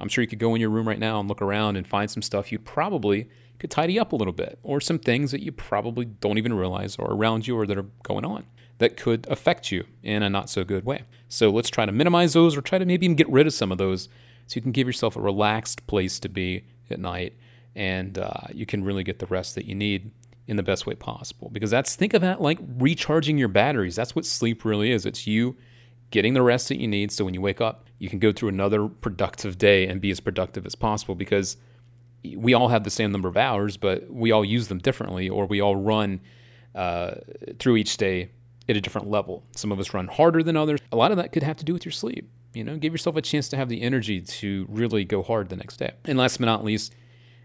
I'm 0.00 0.08
sure 0.08 0.22
you 0.22 0.28
could 0.28 0.38
go 0.38 0.54
in 0.54 0.60
your 0.60 0.70
room 0.70 0.88
right 0.88 0.98
now 0.98 1.20
and 1.20 1.28
look 1.28 1.42
around 1.42 1.76
and 1.76 1.86
find 1.86 2.10
some 2.10 2.22
stuff 2.22 2.50
you 2.50 2.58
probably 2.58 3.28
could 3.58 3.70
tidy 3.70 3.98
up 3.98 4.12
a 4.12 4.16
little 4.16 4.32
bit, 4.32 4.58
or 4.62 4.80
some 4.80 4.98
things 4.98 5.30
that 5.32 5.42
you 5.42 5.52
probably 5.52 6.06
don't 6.06 6.38
even 6.38 6.54
realize 6.54 6.96
are 6.96 7.12
around 7.12 7.46
you 7.46 7.56
or 7.58 7.66
that 7.66 7.76
are 7.76 7.86
going 8.02 8.24
on 8.24 8.46
that 8.78 8.96
could 8.96 9.26
affect 9.28 9.70
you 9.70 9.84
in 10.02 10.22
a 10.22 10.30
not 10.30 10.48
so 10.48 10.64
good 10.64 10.84
way. 10.86 11.02
So 11.28 11.50
let's 11.50 11.68
try 11.68 11.84
to 11.84 11.92
minimize 11.92 12.32
those 12.32 12.56
or 12.56 12.62
try 12.62 12.78
to 12.78 12.86
maybe 12.86 13.04
even 13.04 13.16
get 13.16 13.28
rid 13.28 13.46
of 13.46 13.52
some 13.52 13.70
of 13.70 13.76
those 13.78 14.08
so 14.46 14.56
you 14.56 14.62
can 14.62 14.72
give 14.72 14.86
yourself 14.86 15.14
a 15.14 15.20
relaxed 15.20 15.86
place 15.86 16.18
to 16.20 16.28
be 16.28 16.64
at 16.90 16.98
night 16.98 17.36
and 17.76 18.18
uh, 18.18 18.48
you 18.52 18.66
can 18.66 18.82
really 18.82 19.04
get 19.04 19.18
the 19.18 19.26
rest 19.26 19.54
that 19.54 19.66
you 19.66 19.74
need 19.74 20.10
in 20.48 20.56
the 20.56 20.62
best 20.62 20.86
way 20.86 20.94
possible. 20.94 21.50
Because 21.52 21.70
that's, 21.70 21.94
think 21.94 22.14
of 22.14 22.22
that 22.22 22.40
like 22.40 22.58
recharging 22.78 23.36
your 23.36 23.48
batteries. 23.48 23.94
That's 23.94 24.16
what 24.16 24.24
sleep 24.24 24.64
really 24.64 24.90
is. 24.90 25.04
It's 25.04 25.26
you 25.26 25.56
getting 26.10 26.34
the 26.34 26.42
rest 26.42 26.68
that 26.68 26.78
you 26.80 26.88
need 26.88 27.12
so 27.12 27.24
when 27.24 27.34
you 27.34 27.40
wake 27.40 27.60
up, 27.60 27.86
you 27.98 28.08
can 28.08 28.18
go 28.18 28.32
through 28.32 28.48
another 28.48 28.88
productive 28.88 29.58
day 29.58 29.86
and 29.86 30.00
be 30.00 30.10
as 30.10 30.20
productive 30.20 30.66
as 30.66 30.74
possible 30.74 31.14
because 31.14 31.56
we 32.36 32.54
all 32.54 32.68
have 32.68 32.84
the 32.84 32.90
same 32.90 33.12
number 33.12 33.28
of 33.28 33.36
hours, 33.36 33.76
but 33.76 34.10
we 34.10 34.30
all 34.30 34.44
use 34.44 34.68
them 34.68 34.78
differently, 34.78 35.28
or 35.28 35.46
we 35.46 35.60
all 35.60 35.76
run 35.76 36.20
uh, 36.74 37.14
through 37.58 37.76
each 37.76 37.96
day 37.96 38.30
at 38.68 38.76
a 38.76 38.80
different 38.80 39.10
level. 39.10 39.44
Some 39.56 39.72
of 39.72 39.80
us 39.80 39.94
run 39.94 40.06
harder 40.06 40.42
than 40.42 40.56
others. 40.56 40.80
A 40.92 40.96
lot 40.96 41.10
of 41.10 41.16
that 41.16 41.32
could 41.32 41.42
have 41.42 41.56
to 41.56 41.64
do 41.64 41.72
with 41.72 41.84
your 41.84 41.92
sleep. 41.92 42.30
You 42.52 42.64
know, 42.64 42.76
give 42.76 42.92
yourself 42.92 43.16
a 43.16 43.22
chance 43.22 43.48
to 43.50 43.56
have 43.56 43.68
the 43.68 43.82
energy 43.82 44.20
to 44.20 44.66
really 44.68 45.04
go 45.04 45.22
hard 45.22 45.48
the 45.48 45.56
next 45.56 45.76
day. 45.78 45.92
And 46.04 46.18
last 46.18 46.38
but 46.38 46.46
not 46.46 46.64
least, 46.64 46.94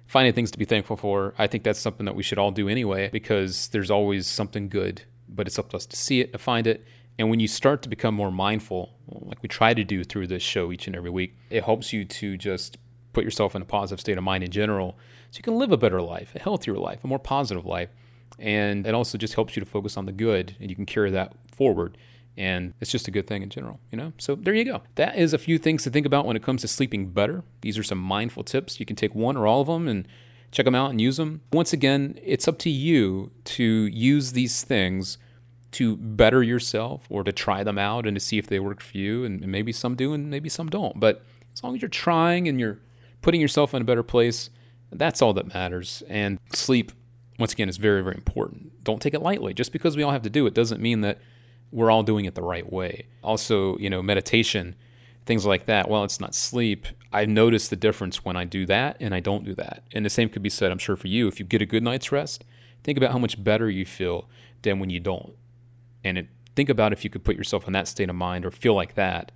finding 0.07 0.33
things 0.33 0.51
to 0.51 0.57
be 0.57 0.65
thankful 0.65 0.97
for. 0.97 1.33
I 1.37 1.47
think 1.47 1.63
that's 1.63 1.79
something 1.79 2.05
that 2.05 2.15
we 2.15 2.23
should 2.23 2.37
all 2.37 2.51
do 2.51 2.67
anyway 2.67 3.09
because 3.11 3.69
there's 3.69 3.91
always 3.91 4.27
something 4.27 4.67
good, 4.67 5.03
but 5.29 5.47
it's 5.47 5.59
up 5.59 5.69
to 5.69 5.77
us 5.77 5.85
to 5.87 5.95
see 5.95 6.21
it, 6.21 6.31
to 6.33 6.37
find 6.39 6.67
it. 6.67 6.85
And 7.17 7.29
when 7.29 7.39
you 7.39 7.47
start 7.47 7.81
to 7.83 7.89
become 7.89 8.13
more 8.13 8.31
mindful, 8.31 8.93
like 9.07 9.41
we 9.41 9.47
try 9.47 9.73
to 9.73 9.83
do 9.83 10.03
through 10.03 10.27
this 10.27 10.43
show 10.43 10.71
each 10.71 10.87
and 10.87 10.95
every 10.95 11.09
week, 11.09 11.35
it 11.49 11.63
helps 11.63 11.93
you 11.93 12.05
to 12.05 12.37
just 12.37 12.77
put 13.13 13.23
yourself 13.23 13.55
in 13.55 13.61
a 13.61 13.65
positive 13.65 14.01
state 14.01 14.17
of 14.17 14.23
mind 14.23 14.43
in 14.43 14.51
general 14.51 14.97
so 15.31 15.37
you 15.37 15.43
can 15.43 15.57
live 15.57 15.71
a 15.71 15.77
better 15.77 16.01
life, 16.01 16.33
a 16.35 16.39
healthier 16.39 16.75
life, 16.75 17.03
a 17.03 17.07
more 17.07 17.19
positive 17.19 17.65
life. 17.65 17.89
And 18.37 18.85
it 18.85 18.93
also 18.93 19.17
just 19.17 19.35
helps 19.35 19.55
you 19.55 19.61
to 19.61 19.65
focus 19.65 19.95
on 19.95 20.05
the 20.05 20.11
good 20.11 20.55
and 20.59 20.69
you 20.69 20.75
can 20.75 20.85
carry 20.85 21.09
that 21.11 21.33
forward. 21.51 21.97
And 22.37 22.73
it's 22.81 22.91
just 22.91 23.07
a 23.07 23.11
good 23.11 23.27
thing 23.27 23.43
in 23.43 23.49
general, 23.49 23.79
you 23.91 23.97
know? 23.97 24.11
So 24.17 24.35
there 24.35 24.53
you 24.53 24.65
go. 24.65 24.81
That 24.95 25.17
is 25.17 25.33
a 25.33 25.37
few 25.37 25.57
things 25.57 25.83
to 25.83 25.89
think 25.89 26.05
about 26.05 26.25
when 26.25 26.35
it 26.35 26.43
comes 26.43 26.61
to 26.61 26.67
sleeping 26.67 27.11
better. 27.11 27.43
These 27.61 27.77
are 27.77 27.83
some 27.83 27.97
mindful 27.97 28.43
tips. 28.43 28.77
You 28.77 28.85
can 28.85 28.97
take 28.97 29.15
one 29.15 29.37
or 29.37 29.47
all 29.47 29.61
of 29.61 29.67
them 29.67 29.87
and 29.87 30.05
check 30.51 30.65
them 30.65 30.75
out 30.75 30.89
and 30.89 30.99
use 30.99 31.15
them. 31.15 31.41
Once 31.53 31.71
again, 31.71 32.19
it's 32.21 32.47
up 32.47 32.57
to 32.59 32.69
you 32.69 33.31
to 33.45 33.63
use 33.63 34.33
these 34.33 34.63
things 34.63 35.17
to 35.75 35.97
better 35.97 36.41
yourself 36.43 37.05
or 37.09 37.23
to 37.23 37.31
try 37.31 37.63
them 37.63 37.77
out 37.77 38.05
and 38.05 38.15
to 38.15 38.19
see 38.19 38.37
if 38.37 38.47
they 38.47 38.59
work 38.59 38.81
for 38.81 38.97
you. 38.97 39.23
And 39.23 39.45
maybe 39.47 39.71
some 39.71 39.95
do 39.95 40.13
and 40.13 40.29
maybe 40.29 40.49
some 40.49 40.69
don't. 40.69 40.99
But 40.99 41.23
as 41.53 41.63
long 41.63 41.75
as 41.75 41.81
you're 41.81 41.89
trying 41.89 42.47
and 42.47 42.59
you're 42.59 42.79
putting 43.21 43.41
yourself 43.41 43.73
in 43.73 43.81
a 43.81 43.85
better 43.85 44.03
place, 44.03 44.49
that's 44.91 45.21
all 45.21 45.33
that 45.33 45.53
matters. 45.53 46.03
And 46.07 46.39
sleep, 46.53 46.91
once 47.39 47.53
again, 47.53 47.69
is 47.69 47.77
very, 47.77 48.03
very 48.03 48.15
important. 48.15 48.83
Don't 48.83 49.01
take 49.01 49.13
it 49.13 49.21
lightly. 49.21 49.53
Just 49.53 49.71
because 49.71 49.97
we 49.97 50.03
all 50.03 50.11
have 50.11 50.21
to 50.23 50.29
do 50.29 50.45
it 50.45 50.53
doesn't 50.53 50.81
mean 50.81 51.01
that 51.01 51.19
we're 51.71 51.91
all 51.91 52.03
doing 52.03 52.25
it 52.25 52.35
the 52.35 52.43
right 52.43 52.71
way. 52.71 53.07
Also, 53.23 53.77
you 53.77 53.89
know, 53.89 54.01
meditation, 54.01 54.75
things 55.25 55.45
like 55.45 55.65
that. 55.65 55.89
Well, 55.89 56.03
it's 56.03 56.19
not 56.19 56.35
sleep. 56.35 56.87
I 57.11 57.25
notice 57.25 57.67
the 57.67 57.75
difference 57.75 58.23
when 58.23 58.37
I 58.37 58.45
do 58.45 58.65
that 58.67 58.97
and 58.99 59.13
I 59.13 59.19
don't 59.19 59.43
do 59.43 59.53
that. 59.55 59.83
And 59.91 60.05
the 60.05 60.09
same 60.09 60.29
could 60.29 60.43
be 60.43 60.49
said, 60.49 60.71
I'm 60.71 60.77
sure, 60.77 60.95
for 60.95 61.07
you. 61.07 61.27
If 61.27 61.39
you 61.39 61.45
get 61.45 61.61
a 61.61 61.65
good 61.65 61.83
night's 61.83 62.11
rest, 62.11 62.45
think 62.83 62.97
about 62.97 63.11
how 63.11 63.17
much 63.17 63.43
better 63.43 63.69
you 63.69 63.85
feel 63.85 64.29
than 64.61 64.79
when 64.79 64.89
you 64.89 64.99
don't. 64.99 65.33
And 66.05 66.19
it, 66.19 66.27
think 66.55 66.69
about 66.69 66.93
if 66.93 67.03
you 67.03 67.09
could 67.09 67.25
put 67.25 67.35
yourself 67.35 67.67
in 67.67 67.73
that 67.73 67.87
state 67.89 68.09
of 68.09 68.15
mind 68.15 68.45
or 68.45 68.51
feel 68.51 68.75
like 68.75 68.93
that 68.93 69.33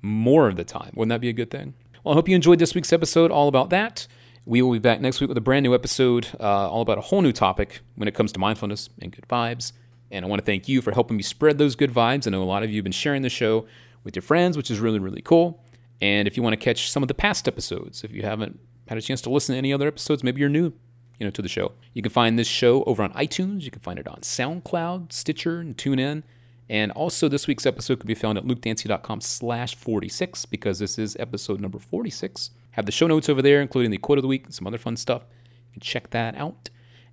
more 0.00 0.48
of 0.48 0.56
the 0.56 0.64
time. 0.64 0.92
Wouldn't 0.94 1.10
that 1.10 1.20
be 1.20 1.28
a 1.28 1.34
good 1.34 1.50
thing? 1.50 1.74
Well, 2.04 2.12
I 2.12 2.14
hope 2.14 2.28
you 2.28 2.36
enjoyed 2.36 2.60
this 2.60 2.74
week's 2.74 2.92
episode 2.92 3.30
all 3.30 3.48
about 3.48 3.70
that. 3.70 4.06
We 4.44 4.62
will 4.62 4.72
be 4.72 4.78
back 4.78 5.00
next 5.00 5.20
week 5.20 5.28
with 5.28 5.36
a 5.36 5.42
brand 5.42 5.64
new 5.64 5.74
episode, 5.74 6.28
uh, 6.38 6.70
all 6.70 6.80
about 6.80 6.98
a 6.98 7.02
whole 7.02 7.20
new 7.20 7.32
topic 7.32 7.80
when 7.96 8.06
it 8.06 8.14
comes 8.14 8.30
to 8.32 8.38
mindfulness 8.38 8.88
and 9.02 9.10
good 9.10 9.26
vibes. 9.28 9.72
And 10.12 10.24
I 10.24 10.28
want 10.28 10.40
to 10.40 10.46
thank 10.46 10.68
you 10.68 10.80
for 10.80 10.92
helping 10.92 11.16
me 11.16 11.24
spread 11.24 11.58
those 11.58 11.74
good 11.74 11.92
vibes. 11.92 12.28
I 12.28 12.30
know 12.30 12.42
a 12.42 12.44
lot 12.44 12.62
of 12.62 12.70
you 12.70 12.76
have 12.76 12.84
been 12.84 12.92
sharing 12.92 13.22
the 13.22 13.28
show 13.28 13.66
with 14.04 14.14
your 14.14 14.22
friends, 14.22 14.56
which 14.56 14.70
is 14.70 14.78
really, 14.78 15.00
really 15.00 15.20
cool. 15.22 15.64
And 16.00 16.28
if 16.28 16.36
you 16.36 16.44
want 16.44 16.52
to 16.52 16.64
catch 16.64 16.92
some 16.92 17.02
of 17.02 17.08
the 17.08 17.14
past 17.14 17.48
episodes, 17.48 18.04
if 18.04 18.12
you 18.12 18.22
haven't 18.22 18.60
had 18.86 18.96
a 18.96 19.02
chance 19.02 19.20
to 19.22 19.30
listen 19.30 19.54
to 19.54 19.58
any 19.58 19.72
other 19.72 19.88
episodes, 19.88 20.22
maybe 20.22 20.38
you're 20.38 20.48
new, 20.48 20.72
you 21.18 21.26
know, 21.26 21.30
to 21.30 21.42
the 21.42 21.48
show. 21.48 21.72
You 21.92 22.02
can 22.02 22.12
find 22.12 22.38
this 22.38 22.48
show 22.48 22.82
over 22.84 23.02
on 23.02 23.12
iTunes. 23.12 23.62
You 23.62 23.70
can 23.70 23.80
find 23.80 23.98
it 23.98 24.06
on 24.06 24.20
SoundCloud, 24.20 25.12
Stitcher, 25.12 25.60
and 25.60 25.76
TuneIn. 25.76 26.22
And 26.68 26.90
also, 26.92 27.28
this 27.28 27.46
week's 27.46 27.64
episode 27.64 28.00
can 28.00 28.08
be 28.08 28.14
found 28.14 28.38
at 28.38 28.44
lukedancy.com 28.44 29.20
slash 29.20 29.74
46 29.76 30.46
because 30.46 30.78
this 30.80 30.98
is 30.98 31.16
episode 31.18 31.60
number 31.60 31.78
46. 31.78 32.50
Have 32.72 32.86
the 32.86 32.92
show 32.92 33.06
notes 33.06 33.28
over 33.28 33.40
there, 33.40 33.62
including 33.62 33.90
the 33.90 33.98
quote 33.98 34.18
of 34.18 34.22
the 34.22 34.28
week 34.28 34.44
and 34.44 34.54
some 34.54 34.66
other 34.66 34.78
fun 34.78 34.96
stuff. 34.96 35.22
You 35.68 35.74
can 35.74 35.80
check 35.80 36.10
that 36.10 36.36
out. 36.36 36.70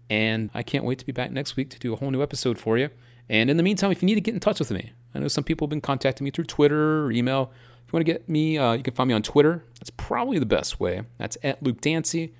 And 0.09 0.49
I 0.53 0.63
can't 0.63 0.83
wait 0.83 0.99
to 0.99 1.05
be 1.05 1.11
back 1.11 1.31
next 1.31 1.55
week 1.55 1.69
to 1.69 1.79
do 1.79 1.93
a 1.93 1.95
whole 1.95 2.11
new 2.11 2.21
episode 2.21 2.57
for 2.57 2.77
you. 2.77 2.89
And 3.29 3.49
in 3.49 3.57
the 3.57 3.63
meantime, 3.63 3.91
if 3.91 4.01
you 4.01 4.05
need 4.05 4.15
to 4.15 4.21
get 4.21 4.33
in 4.33 4.39
touch 4.39 4.59
with 4.59 4.71
me, 4.71 4.91
I 5.15 5.19
know 5.19 5.27
some 5.27 5.43
people 5.43 5.65
have 5.65 5.69
been 5.69 5.81
contacting 5.81 6.25
me 6.25 6.31
through 6.31 6.45
Twitter 6.45 7.05
or 7.05 7.11
email. 7.11 7.51
If 7.85 7.93
you 7.93 7.97
want 7.97 8.05
to 8.05 8.11
get 8.11 8.27
me, 8.27 8.57
uh, 8.57 8.73
you 8.73 8.83
can 8.83 8.93
find 8.93 9.07
me 9.07 9.13
on 9.13 9.21
Twitter. 9.21 9.63
That's 9.79 9.91
probably 9.91 10.39
the 10.39 10.45
best 10.45 10.79
way. 10.79 11.03
That's 11.17 11.37
at 11.43 11.61
Luke 11.63 11.79
Dancy. 11.79 12.33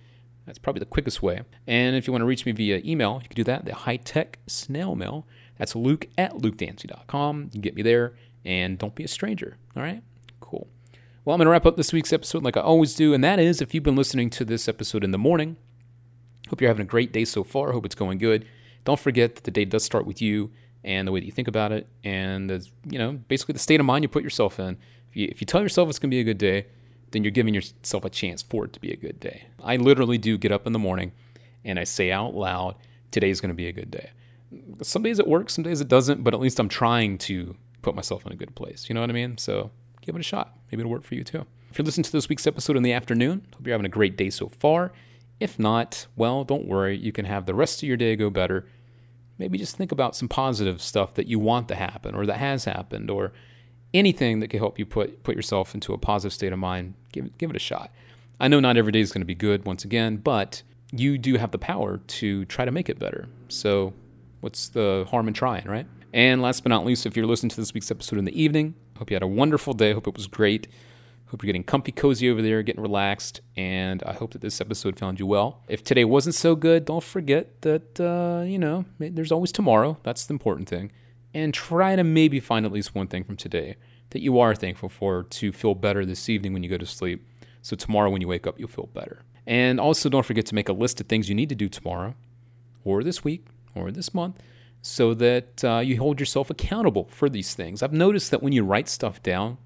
That's 0.45 0.59
probably 0.59 0.79
the 0.79 0.85
quickest 0.85 1.21
way. 1.21 1.41
And 1.67 1.95
if 1.95 2.05
you 2.05 2.13
want 2.13 2.21
to 2.21 2.25
reach 2.25 2.45
me 2.45 2.51
via 2.51 2.81
email, 2.83 3.19
you 3.21 3.29
can 3.29 3.35
do 3.35 3.43
that. 3.45 3.65
The 3.65 3.73
high 3.73 3.97
tech 3.97 4.39
snail 4.47 4.95
mail. 4.95 5.25
That's 5.57 5.75
luke 5.75 6.07
at 6.17 6.33
lukedancy.com. 6.33 7.43
You 7.43 7.49
can 7.51 7.61
get 7.61 7.75
me 7.75 7.81
there. 7.81 8.13
And 8.43 8.77
don't 8.77 8.95
be 8.95 9.03
a 9.03 9.07
stranger. 9.07 9.57
All 9.75 9.83
right? 9.83 10.03
Cool. 10.41 10.67
Well, 11.23 11.33
I'm 11.33 11.37
going 11.37 11.45
to 11.45 11.51
wrap 11.51 11.65
up 11.65 11.77
this 11.77 11.93
week's 11.93 12.11
episode 12.11 12.43
like 12.43 12.57
I 12.57 12.61
always 12.61 12.93
do. 12.93 13.13
And 13.13 13.23
that 13.23 13.39
is 13.39 13.61
if 13.61 13.73
you've 13.73 13.83
been 13.83 13.95
listening 13.95 14.29
to 14.31 14.43
this 14.43 14.67
episode 14.67 15.03
in 15.03 15.11
the 15.11 15.17
morning, 15.17 15.55
Hope 16.49 16.61
you're 16.61 16.69
having 16.69 16.85
a 16.85 16.89
great 16.89 17.11
day 17.11 17.25
so 17.25 17.43
far. 17.43 17.71
Hope 17.71 17.85
it's 17.85 17.95
going 17.95 18.17
good. 18.17 18.45
Don't 18.83 18.99
forget 18.99 19.35
that 19.35 19.43
the 19.43 19.51
day 19.51 19.65
does 19.65 19.83
start 19.83 20.05
with 20.05 20.21
you 20.21 20.51
and 20.83 21.07
the 21.07 21.11
way 21.11 21.21
that 21.21 21.25
you 21.25 21.31
think 21.31 21.47
about 21.47 21.71
it, 21.71 21.87
and 22.03 22.51
you 22.89 22.99
know, 22.99 23.13
basically 23.13 23.53
the 23.53 23.59
state 23.59 23.79
of 23.79 23.85
mind 23.85 24.03
you 24.03 24.09
put 24.09 24.23
yourself 24.23 24.59
in. 24.59 24.77
If 25.09 25.15
you, 25.15 25.29
if 25.31 25.39
you 25.39 25.45
tell 25.45 25.61
yourself 25.61 25.87
it's 25.89 25.97
going 25.97 26.11
to 26.11 26.15
be 26.15 26.19
a 26.19 26.25
good 26.25 26.37
day, 26.37 26.67
then 27.13 27.23
you're 27.23 27.31
giving 27.31 27.53
yourself 27.53 28.03
a 28.03 28.09
chance 28.09 28.41
for 28.41 28.65
it 28.65 28.73
to 28.73 28.79
be 28.79 28.91
a 28.91 28.97
good 28.97 29.19
day. 29.19 29.45
I 29.63 29.77
literally 29.77 30.17
do 30.17 30.37
get 30.37 30.51
up 30.51 30.67
in 30.67 30.73
the 30.73 30.79
morning 30.79 31.13
and 31.63 31.79
I 31.79 31.85
say 31.85 32.11
out 32.11 32.35
loud, 32.35 32.75
"Today's 33.11 33.39
going 33.39 33.49
to 33.49 33.55
be 33.55 33.67
a 33.67 33.71
good 33.71 33.89
day." 33.89 34.09
Some 34.81 35.01
days 35.01 35.17
it 35.17 35.27
works, 35.27 35.53
some 35.53 35.63
days 35.63 35.81
it 35.81 35.87
doesn't, 35.87 36.23
but 36.23 36.33
at 36.33 36.39
least 36.39 36.59
I'm 36.59 36.69
trying 36.69 37.17
to 37.19 37.55
put 37.81 37.95
myself 37.95 38.25
in 38.25 38.31
a 38.31 38.35
good 38.35 38.55
place. 38.55 38.89
You 38.89 38.95
know 38.95 39.01
what 39.01 39.09
I 39.09 39.13
mean? 39.13 39.37
So 39.37 39.71
give 40.01 40.15
it 40.15 40.19
a 40.19 40.23
shot. 40.23 40.57
Maybe 40.71 40.81
it'll 40.81 40.91
work 40.91 41.03
for 41.03 41.15
you 41.15 41.23
too. 41.23 41.45
If 41.71 41.77
you're 41.77 41.85
listening 41.85 42.03
to 42.03 42.11
this 42.11 42.29
week's 42.29 42.45
episode 42.45 42.77
in 42.77 42.83
the 42.83 42.93
afternoon, 42.93 43.47
hope 43.55 43.65
you're 43.65 43.73
having 43.73 43.85
a 43.85 43.89
great 43.89 44.15
day 44.15 44.29
so 44.29 44.47
far. 44.47 44.91
If 45.39 45.57
not, 45.57 46.05
well, 46.15 46.43
don't 46.43 46.67
worry. 46.67 46.95
You 46.95 47.11
can 47.11 47.25
have 47.25 47.45
the 47.45 47.55
rest 47.55 47.81
of 47.81 47.87
your 47.87 47.97
day 47.97 48.15
go 48.15 48.29
better. 48.29 48.67
Maybe 49.39 49.57
just 49.57 49.75
think 49.75 49.91
about 49.91 50.15
some 50.15 50.29
positive 50.29 50.81
stuff 50.81 51.15
that 51.15 51.27
you 51.27 51.39
want 51.39 51.67
to 51.69 51.75
happen 51.75 52.13
or 52.13 52.25
that 52.27 52.37
has 52.37 52.65
happened 52.65 53.09
or 53.09 53.33
anything 53.93 54.39
that 54.39 54.49
can 54.49 54.59
help 54.59 54.79
you 54.79 54.85
put, 54.85 55.23
put 55.23 55.35
yourself 55.35 55.73
into 55.73 55.93
a 55.93 55.97
positive 55.97 56.33
state 56.33 56.53
of 56.53 56.59
mind. 56.59 56.95
Give, 57.11 57.37
give 57.37 57.49
it 57.49 57.55
a 57.55 57.59
shot. 57.59 57.91
I 58.39 58.47
know 58.47 58.59
not 58.59 58.77
every 58.77 58.91
day 58.91 58.99
is 58.99 59.11
going 59.11 59.21
to 59.21 59.25
be 59.25 59.35
good 59.35 59.65
once 59.65 59.85
again, 59.85 60.17
but 60.17 60.63
you 60.91 61.17
do 61.17 61.35
have 61.37 61.51
the 61.51 61.57
power 61.57 61.97
to 61.97 62.45
try 62.45 62.65
to 62.65 62.71
make 62.71 62.89
it 62.89 62.99
better. 62.99 63.27
So, 63.47 63.93
what's 64.41 64.69
the 64.69 65.07
harm 65.09 65.27
in 65.27 65.33
trying, 65.33 65.65
right? 65.65 65.87
And 66.13 66.41
last 66.41 66.63
but 66.63 66.69
not 66.69 66.85
least, 66.85 67.05
if 67.05 67.15
you're 67.15 67.25
listening 67.25 67.49
to 67.51 67.55
this 67.55 67.73
week's 67.73 67.89
episode 67.89 68.19
in 68.19 68.25
the 68.25 68.41
evening, 68.41 68.75
I 68.95 68.99
hope 68.99 69.09
you 69.09 69.15
had 69.15 69.23
a 69.23 69.27
wonderful 69.27 69.73
day. 69.73 69.93
Hope 69.93 70.07
it 70.07 70.15
was 70.15 70.27
great. 70.27 70.67
Hope 71.27 71.41
you're 71.41 71.47
getting 71.47 71.63
comfy, 71.63 71.91
cozy 71.91 72.29
over 72.29 72.43
there, 72.43 72.61
getting 72.61 72.83
relaxed, 72.83 73.41
and 73.57 74.03
I 74.03 74.13
hope 74.13 74.33
that 74.33 74.41
this 74.41 74.61
episode 74.61 74.99
found 74.99 75.19
you 75.19 75.25
well. 75.25 75.63
If 75.67 75.83
today 75.83 76.05
wasn't 76.05 76.35
so 76.35 76.55
good, 76.55 76.85
don't 76.85 77.03
forget 77.03 77.61
that, 77.61 77.99
uh, 77.99 78.43
you 78.45 78.59
know, 78.59 78.85
there's 78.99 79.31
always 79.31 79.51
tomorrow. 79.51 79.97
That's 80.03 80.27
the 80.27 80.33
important 80.33 80.69
thing. 80.69 80.91
And 81.33 81.53
try 81.53 81.95
to 81.95 82.03
maybe 82.03 82.39
find 82.39 82.65
at 82.65 82.71
least 82.71 82.93
one 82.93 83.07
thing 83.07 83.23
from 83.23 83.37
today 83.37 83.75
that 84.11 84.21
you 84.21 84.39
are 84.39 84.53
thankful 84.53 84.89
for 84.89 85.23
to 85.23 85.51
feel 85.51 85.73
better 85.73 86.05
this 86.05 86.29
evening 86.29 86.53
when 86.53 86.63
you 86.63 86.69
go 86.69 86.77
to 86.77 86.85
sleep. 86.85 87.25
So 87.61 87.75
tomorrow 87.75 88.09
when 88.09 88.21
you 88.21 88.27
wake 88.27 88.45
up, 88.45 88.59
you'll 88.59 88.67
feel 88.67 88.89
better. 88.93 89.23
And 89.47 89.79
also 89.79 90.09
don't 90.09 90.25
forget 90.25 90.45
to 90.47 90.55
make 90.55 90.69
a 90.69 90.73
list 90.73 91.01
of 91.01 91.07
things 91.07 91.29
you 91.29 91.35
need 91.35 91.49
to 91.49 91.55
do 91.55 91.67
tomorrow, 91.67 92.15
or 92.83 93.03
this 93.03 93.23
week, 93.23 93.47
or 93.73 93.91
this 93.91 94.13
month, 94.13 94.37
so 94.81 95.13
that 95.15 95.63
uh, 95.63 95.79
you 95.79 95.97
hold 95.97 96.19
yourself 96.19 96.49
accountable 96.49 97.07
for 97.09 97.29
these 97.29 97.55
things. 97.55 97.81
I've 97.81 97.93
noticed 97.93 98.31
that 98.31 98.43
when 98.43 98.53
you 98.53 98.63
write 98.63 98.87
stuff 98.87 99.23
down, 99.23 99.57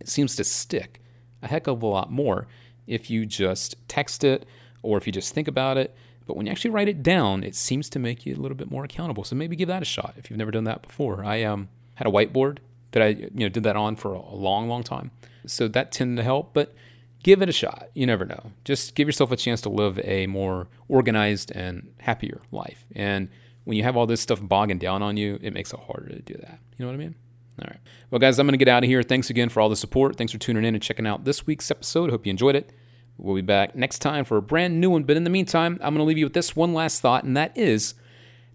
it 0.00 0.08
seems 0.08 0.36
to 0.36 0.44
stick 0.44 1.00
a 1.42 1.48
heck 1.48 1.66
of 1.66 1.82
a 1.82 1.86
lot 1.86 2.12
more 2.12 2.46
if 2.86 3.08
you 3.08 3.24
just 3.24 3.76
text 3.88 4.24
it 4.24 4.46
or 4.82 4.98
if 4.98 5.06
you 5.06 5.12
just 5.12 5.32
think 5.32 5.48
about 5.48 5.78
it. 5.78 5.94
But 6.26 6.36
when 6.36 6.46
you 6.46 6.52
actually 6.52 6.70
write 6.70 6.88
it 6.88 7.02
down, 7.02 7.44
it 7.44 7.54
seems 7.54 7.88
to 7.90 7.98
make 7.98 8.24
you 8.24 8.34
a 8.34 8.40
little 8.40 8.56
bit 8.56 8.70
more 8.70 8.84
accountable. 8.84 9.24
So 9.24 9.36
maybe 9.36 9.56
give 9.56 9.68
that 9.68 9.82
a 9.82 9.86
shot 9.86 10.14
if 10.16 10.30
you've 10.30 10.38
never 10.38 10.50
done 10.50 10.64
that 10.64 10.82
before. 10.82 11.24
I 11.24 11.42
um, 11.42 11.68
had 11.94 12.06
a 12.06 12.10
whiteboard 12.10 12.58
that 12.92 13.02
I 13.02 13.08
you 13.08 13.30
know 13.34 13.48
did 13.48 13.64
that 13.64 13.76
on 13.76 13.96
for 13.96 14.12
a 14.12 14.34
long, 14.34 14.68
long 14.68 14.82
time. 14.82 15.10
So 15.46 15.68
that 15.68 15.92
tended 15.92 16.16
to 16.16 16.22
help, 16.22 16.54
but 16.54 16.74
give 17.22 17.42
it 17.42 17.48
a 17.48 17.52
shot. 17.52 17.88
You 17.94 18.06
never 18.06 18.24
know. 18.24 18.52
Just 18.64 18.94
give 18.94 19.08
yourself 19.08 19.32
a 19.32 19.36
chance 19.36 19.60
to 19.62 19.68
live 19.68 19.98
a 20.04 20.26
more 20.26 20.68
organized 20.88 21.50
and 21.52 21.92
happier 21.98 22.40
life. 22.50 22.84
And 22.94 23.28
when 23.64 23.76
you 23.76 23.82
have 23.82 23.96
all 23.96 24.06
this 24.06 24.20
stuff 24.20 24.40
bogging 24.42 24.78
down 24.78 25.02
on 25.02 25.16
you, 25.16 25.38
it 25.42 25.52
makes 25.52 25.72
it 25.72 25.80
harder 25.80 26.08
to 26.10 26.20
do 26.20 26.34
that. 26.34 26.58
You 26.76 26.84
know 26.84 26.86
what 26.86 26.94
I 26.94 26.98
mean? 26.98 27.14
All 27.60 27.68
right. 27.68 27.80
Well, 28.10 28.18
guys, 28.18 28.38
I'm 28.38 28.46
going 28.46 28.52
to 28.52 28.64
get 28.64 28.68
out 28.68 28.84
of 28.84 28.88
here. 28.88 29.02
Thanks 29.02 29.30
again 29.30 29.48
for 29.48 29.60
all 29.60 29.68
the 29.68 29.76
support. 29.76 30.16
Thanks 30.16 30.32
for 30.32 30.38
tuning 30.38 30.64
in 30.64 30.74
and 30.74 30.82
checking 30.82 31.06
out 31.06 31.24
this 31.24 31.46
week's 31.46 31.70
episode. 31.70 32.10
Hope 32.10 32.26
you 32.26 32.30
enjoyed 32.30 32.56
it. 32.56 32.72
We'll 33.16 33.36
be 33.36 33.42
back 33.42 33.76
next 33.76 34.00
time 34.00 34.24
for 34.24 34.36
a 34.36 34.42
brand 34.42 34.80
new 34.80 34.90
one. 34.90 35.04
But 35.04 35.16
in 35.16 35.24
the 35.24 35.30
meantime, 35.30 35.74
I'm 35.74 35.94
going 35.94 35.98
to 35.98 36.04
leave 36.04 36.18
you 36.18 36.26
with 36.26 36.34
this 36.34 36.56
one 36.56 36.74
last 36.74 37.00
thought, 37.00 37.24
and 37.24 37.36
that 37.36 37.56
is 37.56 37.94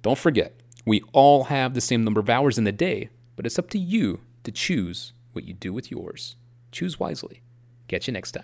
don't 0.01 0.17
forget, 0.17 0.59
we 0.85 1.01
all 1.13 1.45
have 1.45 1.73
the 1.73 1.81
same 1.81 2.03
number 2.03 2.19
of 2.19 2.29
hours 2.29 2.57
in 2.57 2.63
the 2.63 2.71
day, 2.71 3.09
but 3.35 3.45
it's 3.45 3.59
up 3.59 3.69
to 3.71 3.79
you 3.79 4.21
to 4.43 4.51
choose 4.51 5.13
what 5.33 5.45
you 5.45 5.53
do 5.53 5.73
with 5.73 5.91
yours. 5.91 6.35
Choose 6.71 6.99
wisely. 6.99 7.41
Catch 7.87 8.07
you 8.07 8.13
next 8.13 8.31
time. 8.31 8.37